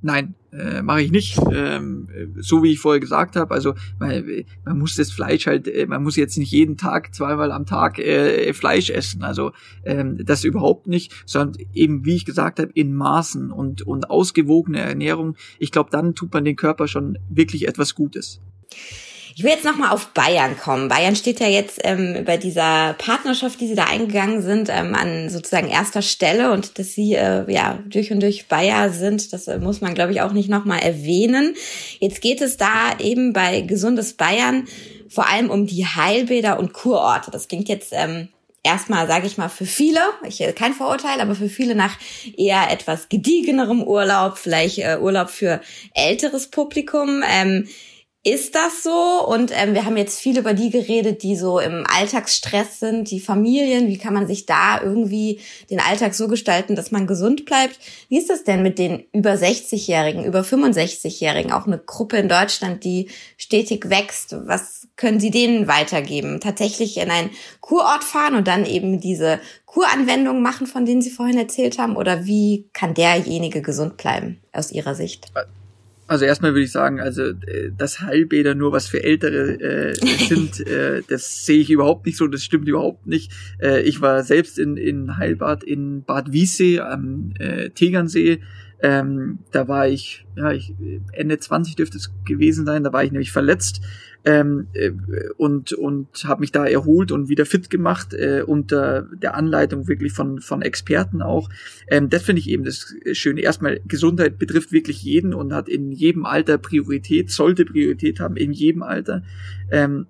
Nein, 0.00 0.34
äh, 0.52 0.80
mache 0.80 1.02
ich 1.02 1.10
nicht. 1.10 1.38
Ähm, 1.52 2.08
so 2.36 2.62
wie 2.62 2.72
ich 2.72 2.78
vorher 2.78 3.00
gesagt 3.00 3.34
habe, 3.34 3.52
also 3.52 3.74
man, 3.98 4.24
man 4.64 4.78
muss 4.78 4.94
das 4.94 5.10
Fleisch 5.10 5.46
halt, 5.46 5.66
äh, 5.66 5.86
man 5.86 6.02
muss 6.02 6.16
jetzt 6.16 6.38
nicht 6.38 6.52
jeden 6.52 6.76
Tag, 6.76 7.14
zweimal 7.14 7.50
am 7.50 7.66
Tag 7.66 7.98
äh, 7.98 8.52
Fleisch 8.52 8.90
essen. 8.90 9.24
Also 9.24 9.52
ähm, 9.84 10.24
das 10.24 10.44
überhaupt 10.44 10.86
nicht, 10.86 11.12
sondern 11.26 11.60
eben, 11.74 12.04
wie 12.04 12.14
ich 12.14 12.24
gesagt 12.24 12.60
habe, 12.60 12.70
in 12.74 12.94
Maßen 12.94 13.50
und, 13.50 13.82
und 13.82 14.08
ausgewogene 14.08 14.80
Ernährung. 14.80 15.36
Ich 15.58 15.72
glaube, 15.72 15.90
dann 15.90 16.14
tut 16.14 16.32
man 16.32 16.44
den 16.44 16.56
Körper 16.56 16.86
schon 16.86 17.18
wirklich 17.28 17.66
etwas 17.66 17.94
Gutes. 17.94 18.40
Ich 19.38 19.44
will 19.44 19.52
jetzt 19.52 19.64
nochmal 19.64 19.92
auf 19.92 20.08
Bayern 20.08 20.58
kommen. 20.58 20.88
Bayern 20.88 21.14
steht 21.14 21.38
ja 21.38 21.46
jetzt 21.46 21.78
ähm, 21.84 22.24
bei 22.24 22.36
dieser 22.36 22.94
Partnerschaft, 22.94 23.60
die 23.60 23.68
Sie 23.68 23.76
da 23.76 23.84
eingegangen 23.84 24.42
sind, 24.42 24.68
ähm, 24.68 24.96
an 24.96 25.30
sozusagen 25.30 25.68
erster 25.68 26.02
Stelle 26.02 26.50
und 26.50 26.76
dass 26.80 26.94
Sie 26.94 27.14
äh, 27.14 27.48
ja 27.48 27.78
durch 27.86 28.10
und 28.10 28.18
durch 28.18 28.48
Bayer 28.48 28.90
sind, 28.90 29.32
das 29.32 29.46
äh, 29.46 29.60
muss 29.60 29.80
man, 29.80 29.94
glaube 29.94 30.10
ich, 30.10 30.22
auch 30.22 30.32
nicht 30.32 30.48
nochmal 30.48 30.80
erwähnen. 30.80 31.54
Jetzt 32.00 32.20
geht 32.20 32.40
es 32.40 32.56
da 32.56 32.98
eben 32.98 33.32
bei 33.32 33.60
Gesundes 33.60 34.14
Bayern 34.14 34.66
vor 35.08 35.28
allem 35.28 35.50
um 35.50 35.68
die 35.68 35.86
Heilbäder 35.86 36.58
und 36.58 36.72
Kurorte. 36.72 37.30
Das 37.30 37.46
klingt 37.46 37.68
jetzt 37.68 37.92
ähm, 37.92 38.30
erstmal, 38.64 39.06
sage 39.06 39.28
ich 39.28 39.38
mal, 39.38 39.48
für 39.48 39.66
viele, 39.66 40.00
ich 40.26 40.40
äh, 40.40 40.52
kein 40.52 40.74
Vorurteil, 40.74 41.20
aber 41.20 41.36
für 41.36 41.48
viele 41.48 41.76
nach 41.76 41.96
eher 42.36 42.72
etwas 42.72 43.08
gediegenerem 43.08 43.84
Urlaub, 43.84 44.36
vielleicht 44.36 44.78
äh, 44.78 44.98
Urlaub 45.00 45.30
für 45.30 45.60
älteres 45.94 46.48
Publikum. 46.48 47.22
Ähm, 47.24 47.68
ist 48.24 48.54
das 48.54 48.82
so? 48.82 49.24
Und 49.26 49.52
ähm, 49.54 49.74
wir 49.74 49.84
haben 49.84 49.96
jetzt 49.96 50.20
viel 50.20 50.38
über 50.38 50.52
die 50.52 50.70
geredet, 50.70 51.22
die 51.22 51.36
so 51.36 51.60
im 51.60 51.84
Alltagsstress 51.86 52.80
sind, 52.80 53.10
die 53.10 53.20
Familien. 53.20 53.86
Wie 53.86 53.96
kann 53.96 54.12
man 54.12 54.26
sich 54.26 54.44
da 54.44 54.82
irgendwie 54.82 55.40
den 55.70 55.80
Alltag 55.80 56.14
so 56.14 56.26
gestalten, 56.26 56.74
dass 56.74 56.90
man 56.90 57.06
gesund 57.06 57.46
bleibt? 57.46 57.78
Wie 58.08 58.18
ist 58.18 58.28
das 58.28 58.44
denn 58.44 58.62
mit 58.62 58.78
den 58.78 59.04
über 59.12 59.32
60-Jährigen, 59.34 60.24
über 60.24 60.40
65-Jährigen? 60.40 61.52
Auch 61.52 61.66
eine 61.66 61.78
Gruppe 61.78 62.18
in 62.18 62.28
Deutschland, 62.28 62.82
die 62.82 63.08
stetig 63.36 63.88
wächst. 63.88 64.36
Was 64.46 64.88
können 64.96 65.20
Sie 65.20 65.30
denen 65.30 65.68
weitergeben? 65.68 66.40
Tatsächlich 66.40 66.98
in 66.98 67.10
einen 67.10 67.30
Kurort 67.60 68.02
fahren 68.02 68.34
und 68.34 68.48
dann 68.48 68.66
eben 68.66 69.00
diese 69.00 69.38
Kuranwendungen 69.64 70.42
machen, 70.42 70.66
von 70.66 70.84
denen 70.84 71.02
Sie 71.02 71.10
vorhin 71.10 71.38
erzählt 71.38 71.78
haben? 71.78 71.96
Oder 71.96 72.26
wie 72.26 72.68
kann 72.72 72.94
derjenige 72.94 73.62
gesund 73.62 73.96
bleiben 73.96 74.40
aus 74.52 74.72
Ihrer 74.72 74.96
Sicht? 74.96 75.28
Also 76.08 76.24
erstmal 76.24 76.52
würde 76.54 76.64
ich 76.64 76.72
sagen, 76.72 77.00
also 77.00 77.22
äh, 77.22 77.70
dass 77.76 78.00
Heilbäder 78.00 78.54
nur 78.54 78.72
was 78.72 78.88
für 78.88 79.04
Ältere 79.04 79.60
äh, 79.60 79.94
sind, 80.26 80.66
äh, 80.66 81.02
das 81.06 81.44
sehe 81.44 81.60
ich 81.60 81.70
überhaupt 81.70 82.06
nicht 82.06 82.16
so, 82.16 82.26
das 82.26 82.42
stimmt 82.42 82.66
überhaupt 82.66 83.06
nicht. 83.06 83.30
Äh, 83.60 83.82
ich 83.82 84.00
war 84.00 84.24
selbst 84.24 84.58
in, 84.58 84.78
in 84.78 85.18
Heilbad 85.18 85.62
in 85.62 86.02
Bad 86.04 86.32
Wiessee 86.32 86.80
am 86.80 87.34
äh, 87.38 87.68
Tegernsee. 87.70 88.40
Ähm, 88.80 89.40
da 89.50 89.66
war 89.66 89.88
ich, 89.88 90.26
ja, 90.36 90.52
ich, 90.52 90.74
Ende 91.12 91.38
20 91.38 91.76
dürfte 91.76 91.96
es 91.96 92.12
gewesen 92.24 92.64
sein, 92.64 92.84
da 92.84 92.92
war 92.92 93.02
ich 93.02 93.10
nämlich 93.10 93.32
verletzt 93.32 93.80
ähm, 94.24 94.68
äh, 94.72 94.92
und 95.36 95.72
und 95.72 96.08
habe 96.24 96.40
mich 96.40 96.52
da 96.52 96.64
erholt 96.64 97.10
und 97.10 97.28
wieder 97.28 97.44
fit 97.44 97.70
gemacht 97.70 98.14
äh, 98.14 98.42
unter 98.46 99.08
der 99.20 99.34
Anleitung 99.34 99.88
wirklich 99.88 100.12
von 100.12 100.40
von 100.40 100.62
Experten 100.62 101.22
auch. 101.22 101.48
Ähm, 101.88 102.08
das 102.08 102.22
finde 102.22 102.40
ich 102.40 102.48
eben 102.48 102.64
das 102.64 102.94
Schöne. 103.12 103.40
Erstmal 103.40 103.80
Gesundheit 103.86 104.38
betrifft 104.38 104.70
wirklich 104.70 105.02
jeden 105.02 105.34
und 105.34 105.52
hat 105.52 105.68
in 105.68 105.90
jedem 105.90 106.24
Alter 106.24 106.58
Priorität, 106.58 107.30
sollte 107.30 107.64
Priorität 107.64 108.20
haben 108.20 108.36
in 108.36 108.52
jedem 108.52 108.82
Alter. 108.82 109.22
Ähm, 109.70 110.06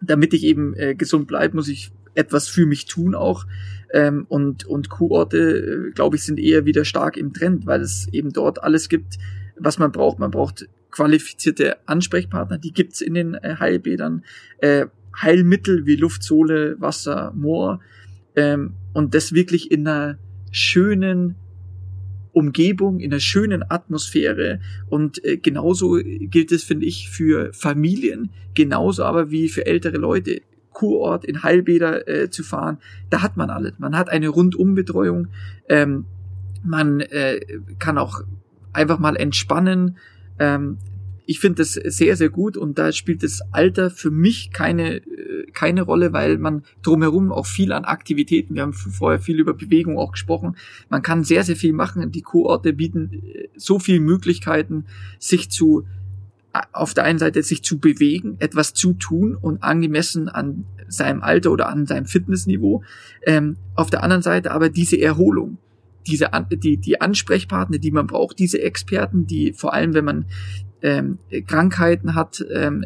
damit 0.00 0.34
ich 0.34 0.42
eben 0.42 0.74
äh, 0.74 0.94
gesund 0.96 1.28
bleibe, 1.28 1.56
muss 1.56 1.68
ich 1.68 1.92
etwas 2.14 2.48
für 2.48 2.66
mich 2.66 2.86
tun 2.86 3.14
auch. 3.14 3.46
Ähm, 3.92 4.26
und 4.28 4.64
und 4.64 4.88
Kurorte, 4.88 5.38
äh, 5.38 5.90
glaube 5.92 6.16
ich, 6.16 6.24
sind 6.24 6.38
eher 6.38 6.64
wieder 6.64 6.84
stark 6.84 7.16
im 7.16 7.32
Trend, 7.32 7.66
weil 7.66 7.82
es 7.82 8.08
eben 8.12 8.32
dort 8.32 8.62
alles 8.62 8.88
gibt, 8.88 9.18
was 9.58 9.78
man 9.78 9.92
braucht. 9.92 10.18
Man 10.18 10.30
braucht 10.30 10.68
qualifizierte 10.90 11.76
Ansprechpartner, 11.86 12.58
die 12.58 12.72
gibt's 12.72 13.00
in 13.00 13.14
den 13.14 13.34
äh, 13.34 13.56
Heilbädern. 13.58 14.24
Äh, 14.58 14.86
Heilmittel 15.20 15.86
wie 15.86 15.96
Luft, 15.96 16.22
Sohle, 16.22 16.76
Wasser, 16.80 17.32
Moor. 17.36 17.80
Ähm, 18.34 18.74
und 18.94 19.14
das 19.14 19.32
wirklich 19.32 19.70
in 19.70 19.86
einer 19.86 20.18
schönen 20.50 21.34
Umgebung, 22.32 23.00
in 23.00 23.12
einer 23.12 23.20
schönen 23.20 23.62
Atmosphäre. 23.68 24.60
Und 24.88 25.22
äh, 25.24 25.36
genauso 25.36 25.98
gilt 26.02 26.52
es, 26.52 26.64
finde 26.64 26.86
ich, 26.86 27.10
für 27.10 27.52
Familien, 27.52 28.30
genauso 28.54 29.04
aber 29.04 29.30
wie 29.30 29.48
für 29.48 29.66
ältere 29.66 29.98
Leute. 29.98 30.42
Kurort 30.82 31.24
in 31.24 31.44
Heilbäder 31.44 32.08
äh, 32.08 32.28
zu 32.28 32.42
fahren, 32.42 32.78
da 33.08 33.22
hat 33.22 33.36
man 33.36 33.50
alles. 33.50 33.78
Man 33.78 33.96
hat 33.96 34.08
eine 34.08 34.28
Rundumbetreuung, 34.28 35.28
ähm, 35.68 36.06
man 36.64 36.98
äh, 36.98 37.38
kann 37.78 37.98
auch 37.98 38.22
einfach 38.72 38.98
mal 38.98 39.14
entspannen, 39.14 39.96
ähm, 40.40 40.78
ich 41.24 41.38
finde 41.38 41.62
das 41.62 41.74
sehr, 41.74 42.16
sehr 42.16 42.30
gut 42.30 42.56
und 42.56 42.80
da 42.80 42.90
spielt 42.90 43.22
das 43.22 43.42
Alter 43.52 43.90
für 43.90 44.10
mich 44.10 44.50
keine, 44.50 44.96
äh, 44.96 45.46
keine 45.52 45.82
Rolle, 45.82 46.12
weil 46.12 46.36
man 46.38 46.64
drumherum 46.82 47.30
auch 47.30 47.46
viel 47.46 47.72
an 47.72 47.84
Aktivitäten, 47.84 48.56
wir 48.56 48.62
haben 48.62 48.72
vorher 48.72 49.20
viel 49.20 49.38
über 49.38 49.54
Bewegung 49.54 49.98
auch 49.98 50.10
gesprochen, 50.10 50.56
man 50.88 51.02
kann 51.02 51.22
sehr, 51.22 51.44
sehr 51.44 51.54
viel 51.54 51.74
machen. 51.74 52.10
Die 52.10 52.22
Kurorte 52.22 52.72
bieten 52.72 53.12
äh, 53.12 53.48
so 53.56 53.78
viele 53.78 54.00
Möglichkeiten, 54.00 54.86
sich 55.20 55.48
zu 55.48 55.86
auf 56.72 56.94
der 56.94 57.04
einen 57.04 57.18
Seite 57.18 57.42
sich 57.42 57.62
zu 57.62 57.78
bewegen, 57.78 58.36
etwas 58.38 58.74
zu 58.74 58.92
tun 58.92 59.36
und 59.40 59.62
angemessen 59.62 60.28
an 60.28 60.64
seinem 60.88 61.22
Alter 61.22 61.50
oder 61.50 61.68
an 61.68 61.86
seinem 61.86 62.06
Fitnessniveau. 62.06 62.82
Ähm, 63.24 63.56
auf 63.74 63.90
der 63.90 64.02
anderen 64.02 64.22
Seite 64.22 64.50
aber 64.50 64.68
diese 64.68 65.00
Erholung 65.00 65.58
diese 66.06 66.28
die 66.50 66.76
die 66.76 67.00
Ansprechpartner, 67.00 67.78
die 67.78 67.90
man 67.90 68.06
braucht, 68.06 68.38
diese 68.38 68.60
Experten, 68.60 69.26
die 69.26 69.52
vor 69.52 69.72
allem, 69.72 69.94
wenn 69.94 70.04
man 70.04 70.24
ähm, 70.82 71.18
Krankheiten 71.46 72.14
hat, 72.14 72.44
ähm, 72.52 72.84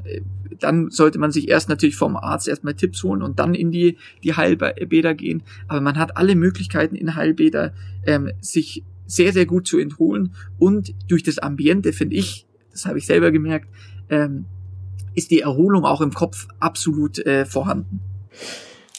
dann 0.60 0.90
sollte 0.90 1.18
man 1.18 1.32
sich 1.32 1.48
erst 1.48 1.68
natürlich 1.68 1.96
vom 1.96 2.16
Arzt 2.16 2.48
erstmal 2.48 2.74
Tipps 2.74 3.02
holen 3.02 3.22
und 3.22 3.38
dann 3.38 3.54
in 3.54 3.70
die 3.70 3.96
die 4.22 4.34
Heilbäder 4.34 5.14
gehen. 5.14 5.42
Aber 5.68 5.80
man 5.80 5.96
hat 5.96 6.16
alle 6.16 6.34
Möglichkeiten 6.34 6.94
in 6.94 7.14
Heilbäder 7.14 7.72
ähm, 8.04 8.30
sich 8.40 8.84
sehr 9.06 9.32
sehr 9.32 9.46
gut 9.46 9.66
zu 9.66 9.78
entholen 9.78 10.34
und 10.58 10.94
durch 11.08 11.22
das 11.22 11.38
Ambiente 11.38 11.92
finde 11.92 12.16
ich, 12.16 12.46
das 12.76 12.86
habe 12.86 12.98
ich 12.98 13.06
selber 13.06 13.30
gemerkt, 13.32 13.68
ähm, 14.10 14.44
ist 15.14 15.30
die 15.30 15.40
Erholung 15.40 15.84
auch 15.84 16.02
im 16.02 16.12
Kopf 16.12 16.46
absolut 16.60 17.18
äh, 17.24 17.46
vorhanden. 17.46 18.00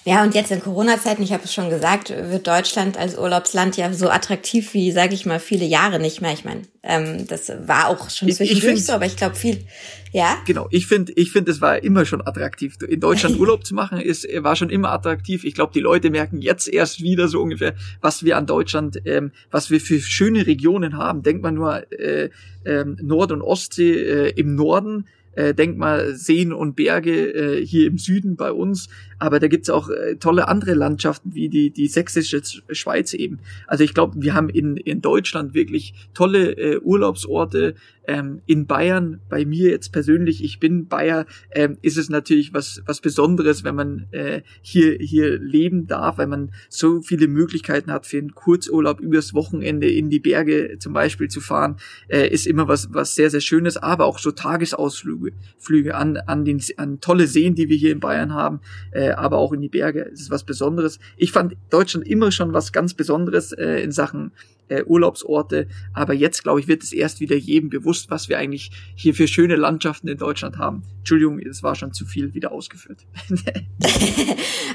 Ja, 0.08 0.24
und 0.24 0.34
jetzt 0.36 0.52
in 0.52 0.62
Corona-Zeiten, 0.62 1.22
ich 1.22 1.34
habe 1.34 1.44
es 1.44 1.54
schon 1.54 1.70
gesagt, 1.70 2.12
wird 2.12 2.48
Deutschland 2.48 2.98
als 2.98 3.18
Urlaubsland 3.18 3.76
ja 3.76 3.92
so 3.92 4.08
attraktiv 4.08 4.74
wie, 4.74 4.94
sage 4.94 5.14
ich 5.14 5.26
mal, 5.26 5.38
viele 5.38 5.66
Jahre 5.66 6.00
nicht 6.00 6.22
mehr. 6.22 6.32
Ich 6.32 6.46
meine, 6.46 6.62
ähm, 6.82 7.28
das 7.28 7.52
war 7.68 7.90
auch 7.90 8.10
schon 8.10 8.32
zwischendurch 8.32 8.86
so, 8.86 8.94
aber 8.94 9.06
ich 9.06 9.18
glaube 9.18 9.36
viel, 9.36 9.66
ja. 10.14 10.38
Genau, 10.46 10.70
ich 10.72 10.88
finde, 10.88 11.12
ich 11.18 11.34
finde, 11.34 11.52
es 11.52 11.60
war 11.60 11.84
immer 11.84 12.06
schon 12.06 12.26
attraktiv. 12.26 12.78
In 12.88 13.02
Deutschland 13.02 13.38
Urlaub 13.39 13.65
zu 13.65 13.76
machen, 13.76 14.00
ist 14.00 14.26
war 14.38 14.56
schon 14.56 14.70
immer 14.70 14.93
attraktiv. 14.93 15.43
Ich 15.43 15.56
glaube, 15.56 15.74
die 15.74 15.82
Leute 15.82 16.10
merken 16.10 16.41
jetzt 16.41 16.70
erst 16.70 17.02
wieder 17.02 17.28
so 17.28 17.41
ungefähr, 17.41 17.76
was 18.00 18.24
wir 18.24 18.38
an 18.38 18.46
Deutschland, 18.46 19.02
ähm, 19.04 19.34
was 19.52 19.72
wir 19.72 19.82
für 19.82 20.00
schöne 20.00 20.48
Regionen 20.48 20.96
haben. 20.96 21.22
Denkt 21.22 21.43
man 21.43 21.56
nur 21.56 21.91
äh, 21.91 22.30
ähm, 22.63 22.98
Nord- 23.02 23.34
und 23.34 23.41
Ostsee 23.41 23.91
äh, 23.91 24.30
im 24.38 24.56
Norden 24.56 25.06
äh, 25.38 25.54
denk 25.54 25.78
mal 25.78 26.15
Seen 26.15 26.52
und 26.52 26.76
Berge 26.76 27.34
äh, 27.34 27.65
hier 27.65 27.88
im 27.88 27.97
Süden 27.97 28.36
bei 28.36 28.52
uns, 28.52 28.89
aber 29.19 29.39
da 29.39 29.47
gibt's 29.47 29.69
auch 29.69 29.89
äh, 29.89 30.15
tolle 30.15 30.47
andere 30.47 30.73
Landschaften 30.73 31.34
wie 31.34 31.47
die, 31.47 31.69
die 31.69 31.88
sächsische 31.88 32.41
Schweiz 32.71 33.13
eben. 33.13 33.39
Also 33.67 33.84
ich 33.84 33.93
glaube, 33.93 34.21
wir 34.21 34.34
haben 34.34 34.50
in, 34.50 34.78
in 34.78 35.02
Deutschland 35.02 35.54
wirklich 35.54 35.93
tolle 36.13 36.58
äh, 36.58 36.80
Urlaubsorte, 36.80 37.76
ähm, 38.08 38.41
in 38.45 38.65
Bayern, 38.65 39.19
bei 39.30 39.45
mir 39.45 39.69
jetzt 39.69 39.91
persönlich, 39.91 40.43
ich 40.43 40.60
bin 40.60 40.88
Bayer, 40.88 41.26
ähm, 41.52 41.78
ist 41.82 41.97
es 41.97 42.10
natürlich 42.10 42.54
was, 42.54 42.82
was 42.86 43.02
Besonderes, 43.02 43.63
wenn 43.63 43.76
man 43.76 44.08
äh, 44.12 44.41
hier, 44.62 44.97
hier 45.00 45.38
leben 45.38 45.88
darf, 45.88 46.17
weil 46.17 46.28
man 46.28 46.52
so 46.69 47.02
viele 47.02 47.28
Möglichkeiten 47.28 47.91
hat 47.91 48.06
für 48.06 48.17
einen 48.17 48.34
Kurzurlaub 48.34 49.02
übers 49.02 49.34
Wochenende 49.34 49.89
in 49.89 50.10
die 50.10 50.19
Berge 50.19 50.78
zum 50.80 50.93
Beispiel 50.93 51.28
zu 51.28 51.41
fahren, 51.41 51.76
äh, 52.08 52.28
ist 52.28 52.47
immer 52.47 52.67
was, 52.69 52.93
was 52.93 53.13
sehr, 53.13 53.30
sehr 53.30 53.41
Schönes, 53.41 53.76
aber 53.76 54.06
auch 54.06 54.19
so 54.19 54.32
Tagesausflüge 54.32 55.27
Flüge 55.58 55.96
an, 55.96 56.18
an, 56.18 56.46
den, 56.46 56.62
an 56.78 57.00
tolle 57.00 57.28
Seen, 57.28 57.56
die 57.56 57.70
wir 57.70 57.78
hier 57.78 57.92
in 57.92 58.00
Bayern 58.00 58.34
haben, 58.34 58.60
äh, 58.92 59.10
aber 59.12 59.38
auch 59.38 59.54
in 59.54 59.62
die 59.62 59.70
Berge. 59.70 60.10
Es 60.12 60.22
ist 60.22 60.32
was 60.32 60.44
Besonderes. 60.44 61.00
Ich 61.18 61.32
fand 61.32 61.56
Deutschland 61.70 62.08
immer 62.08 62.32
schon 62.32 62.54
was 62.54 62.72
ganz 62.72 62.94
Besonderes 62.94 63.52
äh, 63.52 63.82
in 63.82 63.92
Sachen 63.92 64.32
äh, 64.69 64.84
Urlaubsorte. 64.84 65.67
Aber 65.93 66.13
jetzt, 66.13 66.43
glaube 66.43 66.60
ich, 66.60 66.67
wird 66.67 66.84
es 66.84 66.93
erst 66.93 67.19
wieder 67.19 67.36
jedem 67.36 67.69
bewusst, 67.69 68.10
was 68.10 68.30
wir 68.30 68.38
eigentlich 68.38 68.71
hier 68.95 69.13
für 69.13 69.27
schöne 69.27 69.56
Landschaften 69.56 70.08
in 70.08 70.17
Deutschland 70.17 70.58
haben. 70.58 70.84
Entschuldigung, 70.99 71.39
es 71.39 71.63
war 71.63 71.75
schon 71.75 71.93
zu 71.93 72.06
viel 72.06 72.34
wieder 72.34 72.51
ausgeführt. 72.51 73.06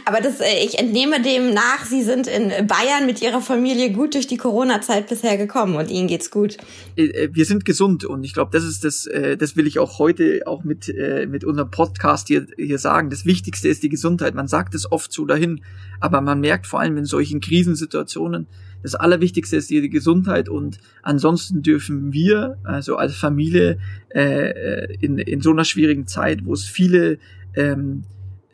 Aber 0.07 0.21
das, 0.21 0.41
äh, 0.41 0.65
ich 0.65 0.79
entnehme 0.79 1.21
dem 1.21 1.53
nach, 1.53 1.85
Sie 1.85 2.03
sind 2.03 2.27
in 2.27 2.49
Bayern 2.67 3.05
mit 3.07 3.21
Ihrer 3.21 3.41
Familie 3.41 3.93
gut 3.93 4.15
durch 4.15 4.27
die 4.27 4.39
Corona-Zeit 4.39 5.09
bisher 5.09 5.37
gekommen 5.37 5.77
und 5.77 5.91
Ihnen 5.91 6.09
geht's 6.09 6.31
gut. 6.31 6.57
Äh, 6.97 7.05
äh, 7.05 7.29
wir 7.33 7.45
sind 7.45 7.65
gesund 7.65 8.05
und 8.05 8.25
ich 8.25 8.33
glaube, 8.33 8.51
das 8.51 8.65
ist 8.65 8.85
das, 8.85 9.09
das 9.39 9.57
will 9.57 9.67
ich 9.67 9.79
auch 9.79 9.99
heute 9.99 10.43
auch 10.47 10.65
mit, 10.65 10.93
mit 11.29 11.45
unserem 11.45 11.71
Podcast 11.71 12.29
hier, 12.29 12.47
hier 12.57 12.79
sagen. 12.79 13.11
Das 13.11 13.27
Wichtigste 13.27 13.69
ist 13.69 13.83
die 13.83 13.89
Gesundheit. 13.89 14.35
Man 14.35 14.49
sagt 14.49 14.75
es 14.75 14.91
oft 14.91 15.13
so 15.13 15.25
dahin, 15.25 15.61
aber 16.01 16.21
man 16.21 16.41
merkt 16.41 16.67
vor 16.67 16.81
allem 16.81 16.97
in 16.97 17.05
solchen 17.05 17.41
Krisensituationen, 17.41 18.47
das 18.83 18.95
Allerwichtigste 18.95 19.57
ist 19.57 19.71
die 19.71 19.89
Gesundheit 19.89 20.49
und 20.49 20.79
ansonsten 21.03 21.63
dürfen 21.63 22.13
wir, 22.13 22.59
also 22.65 22.97
als 22.97 23.15
Familie, 23.17 23.79
äh, 24.11 24.95
in, 24.97 25.19
in 25.19 25.41
so 25.41 25.51
einer 25.51 25.65
schwierigen 25.65 26.07
Zeit, 26.07 26.45
wo 26.45 26.53
es 26.53 26.65
viele 26.65 27.19
ähm, 27.55 28.05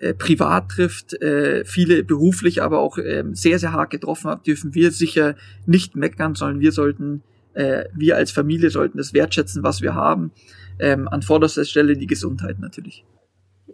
äh, 0.00 0.14
privat 0.14 0.68
trifft, 0.68 1.20
äh, 1.22 1.64
viele 1.64 2.04
beruflich 2.04 2.62
aber 2.62 2.80
auch 2.80 2.98
äh, 2.98 3.24
sehr, 3.32 3.58
sehr 3.58 3.72
hart 3.72 3.90
getroffen 3.90 4.30
hat, 4.30 4.46
dürfen 4.46 4.74
wir 4.74 4.90
sicher 4.90 5.34
nicht 5.66 5.96
meckern, 5.96 6.34
sondern 6.34 6.60
wir 6.60 6.72
sollten, 6.72 7.22
äh, 7.54 7.84
wir 7.94 8.16
als 8.16 8.30
Familie 8.30 8.70
sollten 8.70 8.98
das 8.98 9.12
wertschätzen, 9.12 9.62
was 9.62 9.82
wir 9.82 9.94
haben. 9.94 10.30
Ähm, 10.78 11.08
an 11.08 11.22
vorderster 11.22 11.64
Stelle 11.64 11.96
die 11.96 12.06
Gesundheit 12.06 12.60
natürlich. 12.60 13.04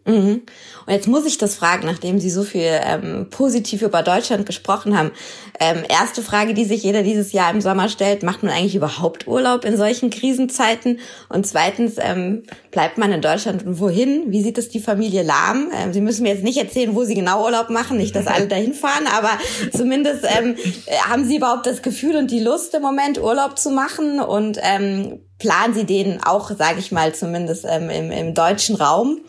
Mhm. 0.07 0.43
Und 0.87 0.93
jetzt 0.93 1.09
muss 1.09 1.25
ich 1.25 1.38
das 1.38 1.55
fragen, 1.55 1.87
nachdem 1.87 2.21
Sie 2.21 2.29
so 2.29 2.43
viel 2.43 2.69
ähm, 2.69 3.29
positiv 3.31 3.81
über 3.81 4.03
Deutschland 4.03 4.45
gesprochen 4.45 4.99
haben. 4.99 5.12
Ähm, 5.59 5.83
erste 5.88 6.21
Frage, 6.21 6.53
die 6.53 6.67
sich 6.67 6.83
jeder 6.83 7.03
dieses 7.03 7.33
Jahr 7.33 7.51
im 7.51 7.62
Sommer 7.62 7.88
stellt, 7.88 8.23
macht 8.23 8.43
man 8.43 8.53
eigentlich 8.53 8.75
überhaupt 8.75 9.27
Urlaub 9.27 9.64
in 9.64 9.79
solchen 9.79 10.11
Krisenzeiten? 10.11 11.01
Und 11.31 11.47
zweitens, 11.47 11.95
ähm, 11.99 12.43
bleibt 12.71 12.99
man 12.99 13.12
in 13.12 13.23
Deutschland 13.23 13.64
und 13.64 13.81
wohin? 13.81 14.25
Wie 14.31 14.43
sieht 14.43 14.59
es 14.59 14.69
die 14.69 14.81
Familie 14.81 15.23
Lahm? 15.23 15.71
Ähm, 15.75 15.95
Sie 15.95 16.03
müssen 16.03 16.25
mir 16.25 16.35
jetzt 16.35 16.45
nicht 16.45 16.59
erzählen, 16.59 16.95
wo 16.95 17.05
Sie 17.05 17.14
genau 17.14 17.43
Urlaub 17.45 17.71
machen, 17.71 17.97
nicht, 17.97 18.14
dass 18.14 18.27
alle 18.27 18.47
dahin 18.47 18.75
fahren, 18.75 19.07
aber 19.17 19.31
zumindest 19.75 20.27
ähm, 20.38 20.57
äh, 20.85 20.97
haben 21.09 21.25
Sie 21.25 21.37
überhaupt 21.37 21.64
das 21.64 21.81
Gefühl 21.81 22.17
und 22.17 22.31
die 22.31 22.40
Lust 22.40 22.75
im 22.75 22.83
Moment 22.83 23.19
Urlaub 23.19 23.59
zu 23.59 23.71
machen 23.71 24.21
und 24.21 24.59
ähm, 24.61 25.21
planen 25.38 25.73
Sie 25.73 25.85
den 25.85 26.23
auch, 26.23 26.51
sage 26.51 26.79
ich 26.79 26.93
mal, 26.93 27.14
zumindest 27.14 27.64
ähm, 27.67 27.88
im, 27.88 28.11
im 28.11 28.35
deutschen 28.35 28.77
Raum? 28.77 29.21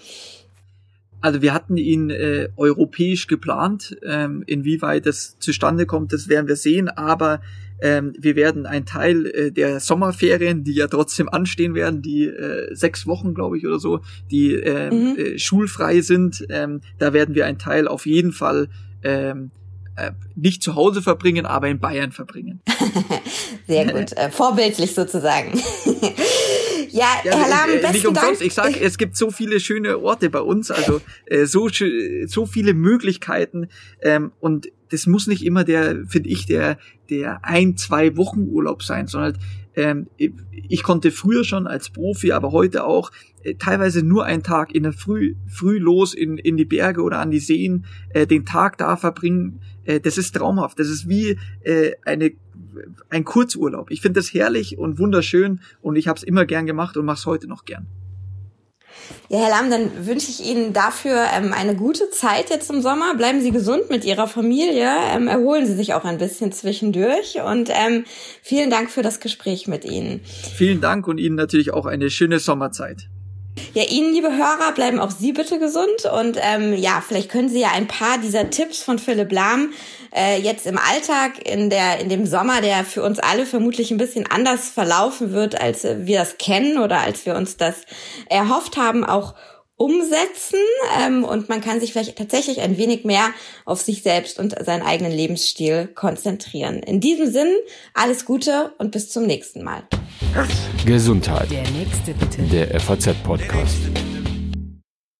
Also 1.25 1.41
wir 1.41 1.55
hatten 1.55 1.75
ihn 1.75 2.11
äh, 2.11 2.49
europäisch 2.55 3.25
geplant. 3.25 3.97
Ähm, 4.05 4.43
inwieweit 4.45 5.07
das 5.07 5.39
zustande 5.39 5.87
kommt, 5.87 6.13
das 6.13 6.29
werden 6.29 6.47
wir 6.47 6.55
sehen. 6.55 6.87
Aber 6.87 7.41
ähm, 7.81 8.13
wir 8.19 8.35
werden 8.35 8.67
einen 8.67 8.85
Teil 8.85 9.25
äh, 9.25 9.51
der 9.51 9.79
Sommerferien, 9.79 10.63
die 10.63 10.73
ja 10.73 10.85
trotzdem 10.85 11.27
anstehen 11.27 11.73
werden, 11.73 12.03
die 12.03 12.25
äh, 12.25 12.75
sechs 12.75 13.07
Wochen, 13.07 13.33
glaube 13.33 13.57
ich, 13.57 13.65
oder 13.65 13.79
so, 13.79 14.01
die 14.29 14.53
äh, 14.53 14.91
mhm. 14.91 15.17
äh, 15.17 15.39
schulfrei 15.39 16.01
sind, 16.01 16.45
ähm, 16.49 16.81
da 16.99 17.11
werden 17.11 17.33
wir 17.33 17.47
einen 17.47 17.57
Teil 17.57 17.87
auf 17.87 18.05
jeden 18.05 18.31
Fall 18.31 18.69
ähm, 19.01 19.49
äh, 19.95 20.11
nicht 20.35 20.61
zu 20.61 20.75
Hause 20.75 21.01
verbringen, 21.01 21.47
aber 21.47 21.69
in 21.69 21.79
Bayern 21.79 22.11
verbringen. 22.11 22.61
Sehr 23.67 23.91
gut, 23.91 24.15
äh, 24.15 24.29
vorbildlich 24.29 24.93
sozusagen. 24.93 25.59
Ja, 26.95 27.07
ja 27.25 27.37
Herr 27.37 27.49
Lahm, 27.49 27.69
äh, 27.69 27.91
nicht 27.91 28.07
umsonst. 28.07 28.39
Dank. 28.39 28.41
Ich 28.41 28.53
sage, 28.53 28.79
es 28.79 28.97
gibt 28.97 29.17
so 29.17 29.29
viele 29.29 29.59
schöne 29.59 29.99
Orte 29.99 30.29
bei 30.29 30.39
uns, 30.39 30.71
also 30.71 31.01
äh, 31.25 31.45
so 31.45 31.67
so 32.25 32.45
viele 32.45 32.73
Möglichkeiten 32.73 33.67
ähm, 34.01 34.31
und 34.39 34.71
das 34.89 35.07
muss 35.07 35.27
nicht 35.27 35.43
immer 35.43 35.63
der, 35.63 36.05
finde 36.07 36.29
ich, 36.29 36.45
der 36.45 36.77
der 37.09 37.43
ein 37.43 37.75
zwei 37.75 38.15
Wochen 38.15 38.47
Urlaub 38.47 38.81
sein, 38.81 39.07
sondern 39.07 39.37
ähm, 39.75 40.07
ich 40.17 40.83
konnte 40.83 41.11
früher 41.11 41.43
schon 41.43 41.67
als 41.67 41.89
Profi, 41.89 42.31
aber 42.31 42.51
heute 42.51 42.85
auch 42.85 43.11
äh, 43.43 43.55
teilweise 43.55 44.03
nur 44.05 44.25
einen 44.25 44.43
Tag 44.43 44.73
in 44.73 44.83
der 44.83 44.93
Früh, 44.93 45.35
früh 45.47 45.77
los 45.77 46.13
in, 46.13 46.37
in 46.37 46.55
die 46.55 46.65
Berge 46.65 47.01
oder 47.01 47.19
an 47.19 47.31
die 47.31 47.39
Seen, 47.39 47.85
äh, 48.09 48.25
den 48.25 48.45
Tag 48.45 48.77
da 48.77 48.95
verbringen. 48.95 49.59
Äh, 49.85 49.99
das 49.99 50.17
ist 50.17 50.35
traumhaft. 50.35 50.79
Das 50.79 50.89
ist 50.89 51.07
wie 51.07 51.37
äh, 51.61 51.93
eine, 52.03 52.31
ein 53.09 53.23
Kurzurlaub. 53.23 53.91
Ich 53.91 54.01
finde 54.01 54.19
das 54.19 54.33
herrlich 54.33 54.77
und 54.77 54.99
wunderschön 54.99 55.61
und 55.81 55.95
ich 55.95 56.07
habe 56.07 56.17
es 56.17 56.23
immer 56.23 56.45
gern 56.45 56.65
gemacht 56.65 56.97
und 56.97 57.05
mache 57.05 57.17
es 57.17 57.25
heute 57.25 57.47
noch 57.47 57.65
gern. 57.65 57.87
Ja, 59.29 59.39
Herr 59.39 59.49
Lamm, 59.49 59.69
dann 59.69 60.07
wünsche 60.07 60.29
ich 60.29 60.45
Ihnen 60.45 60.73
dafür 60.73 61.25
ähm, 61.35 61.53
eine 61.53 61.75
gute 61.75 62.09
Zeit 62.11 62.49
jetzt 62.49 62.69
im 62.71 62.81
Sommer. 62.81 63.15
Bleiben 63.15 63.41
Sie 63.41 63.51
gesund 63.51 63.89
mit 63.89 64.05
Ihrer 64.05 64.27
Familie. 64.27 64.89
Ähm, 65.11 65.27
erholen 65.27 65.65
Sie 65.65 65.75
sich 65.75 65.93
auch 65.93 66.05
ein 66.05 66.17
bisschen 66.17 66.51
zwischendurch. 66.51 67.39
Und 67.45 67.69
ähm, 67.69 68.05
vielen 68.41 68.69
Dank 68.69 68.89
für 68.91 69.01
das 69.01 69.19
Gespräch 69.19 69.67
mit 69.67 69.85
Ihnen. 69.85 70.21
Vielen 70.23 70.81
Dank 70.81 71.07
und 71.07 71.17
Ihnen 71.17 71.35
natürlich 71.35 71.73
auch 71.73 71.85
eine 71.85 72.09
schöne 72.09 72.39
Sommerzeit. 72.39 73.09
Ja, 73.73 73.83
Ihnen, 73.83 74.13
liebe 74.13 74.35
Hörer, 74.35 74.71
bleiben 74.73 74.99
auch 74.99 75.11
Sie 75.11 75.31
bitte 75.31 75.59
gesund. 75.59 76.05
Und 76.11 76.37
ähm, 76.41 76.73
ja, 76.73 77.03
vielleicht 77.05 77.29
können 77.29 77.49
Sie 77.49 77.59
ja 77.59 77.71
ein 77.73 77.87
paar 77.87 78.17
dieser 78.17 78.49
Tipps 78.49 78.81
von 78.81 78.99
Philipp 78.99 79.31
Lahm 79.31 79.71
äh, 80.15 80.39
jetzt 80.39 80.65
im 80.65 80.77
Alltag, 80.77 81.45
in, 81.45 81.69
der, 81.69 81.99
in 81.99 82.09
dem 82.09 82.25
Sommer, 82.25 82.61
der 82.61 82.85
für 82.85 83.03
uns 83.03 83.19
alle 83.19 83.45
vermutlich 83.45 83.91
ein 83.91 83.97
bisschen 83.97 84.25
anders 84.29 84.69
verlaufen 84.69 85.31
wird, 85.31 85.59
als 85.59 85.83
wir 85.83 86.19
das 86.19 86.37
kennen 86.37 86.77
oder 86.79 87.01
als 87.01 87.25
wir 87.25 87.35
uns 87.35 87.57
das 87.57 87.75
erhofft 88.29 88.77
haben, 88.77 89.03
auch 89.03 89.35
umsetzen 89.77 90.59
ähm, 90.99 91.23
und 91.23 91.49
man 91.49 91.61
kann 91.61 91.79
sich 91.79 91.91
vielleicht 91.91 92.17
tatsächlich 92.17 92.61
ein 92.61 92.77
wenig 92.77 93.03
mehr 93.03 93.29
auf 93.65 93.81
sich 93.81 94.03
selbst 94.03 94.39
und 94.39 94.55
seinen 94.65 94.83
eigenen 94.83 95.11
Lebensstil 95.11 95.87
konzentrieren. 95.87 96.81
In 96.81 97.01
diesem 97.01 97.31
Sinn, 97.31 97.53
alles 97.93 98.25
Gute 98.25 98.73
und 98.77 98.91
bis 98.91 99.09
zum 99.09 99.25
nächsten 99.25 99.63
Mal. 99.63 99.83
Gesundheit. 100.85 101.51
Der 101.51 101.69
nächste 101.71 102.13
bitte. 102.13 102.43
Der 102.43 102.79
FAZ-Podcast. 102.79 104.04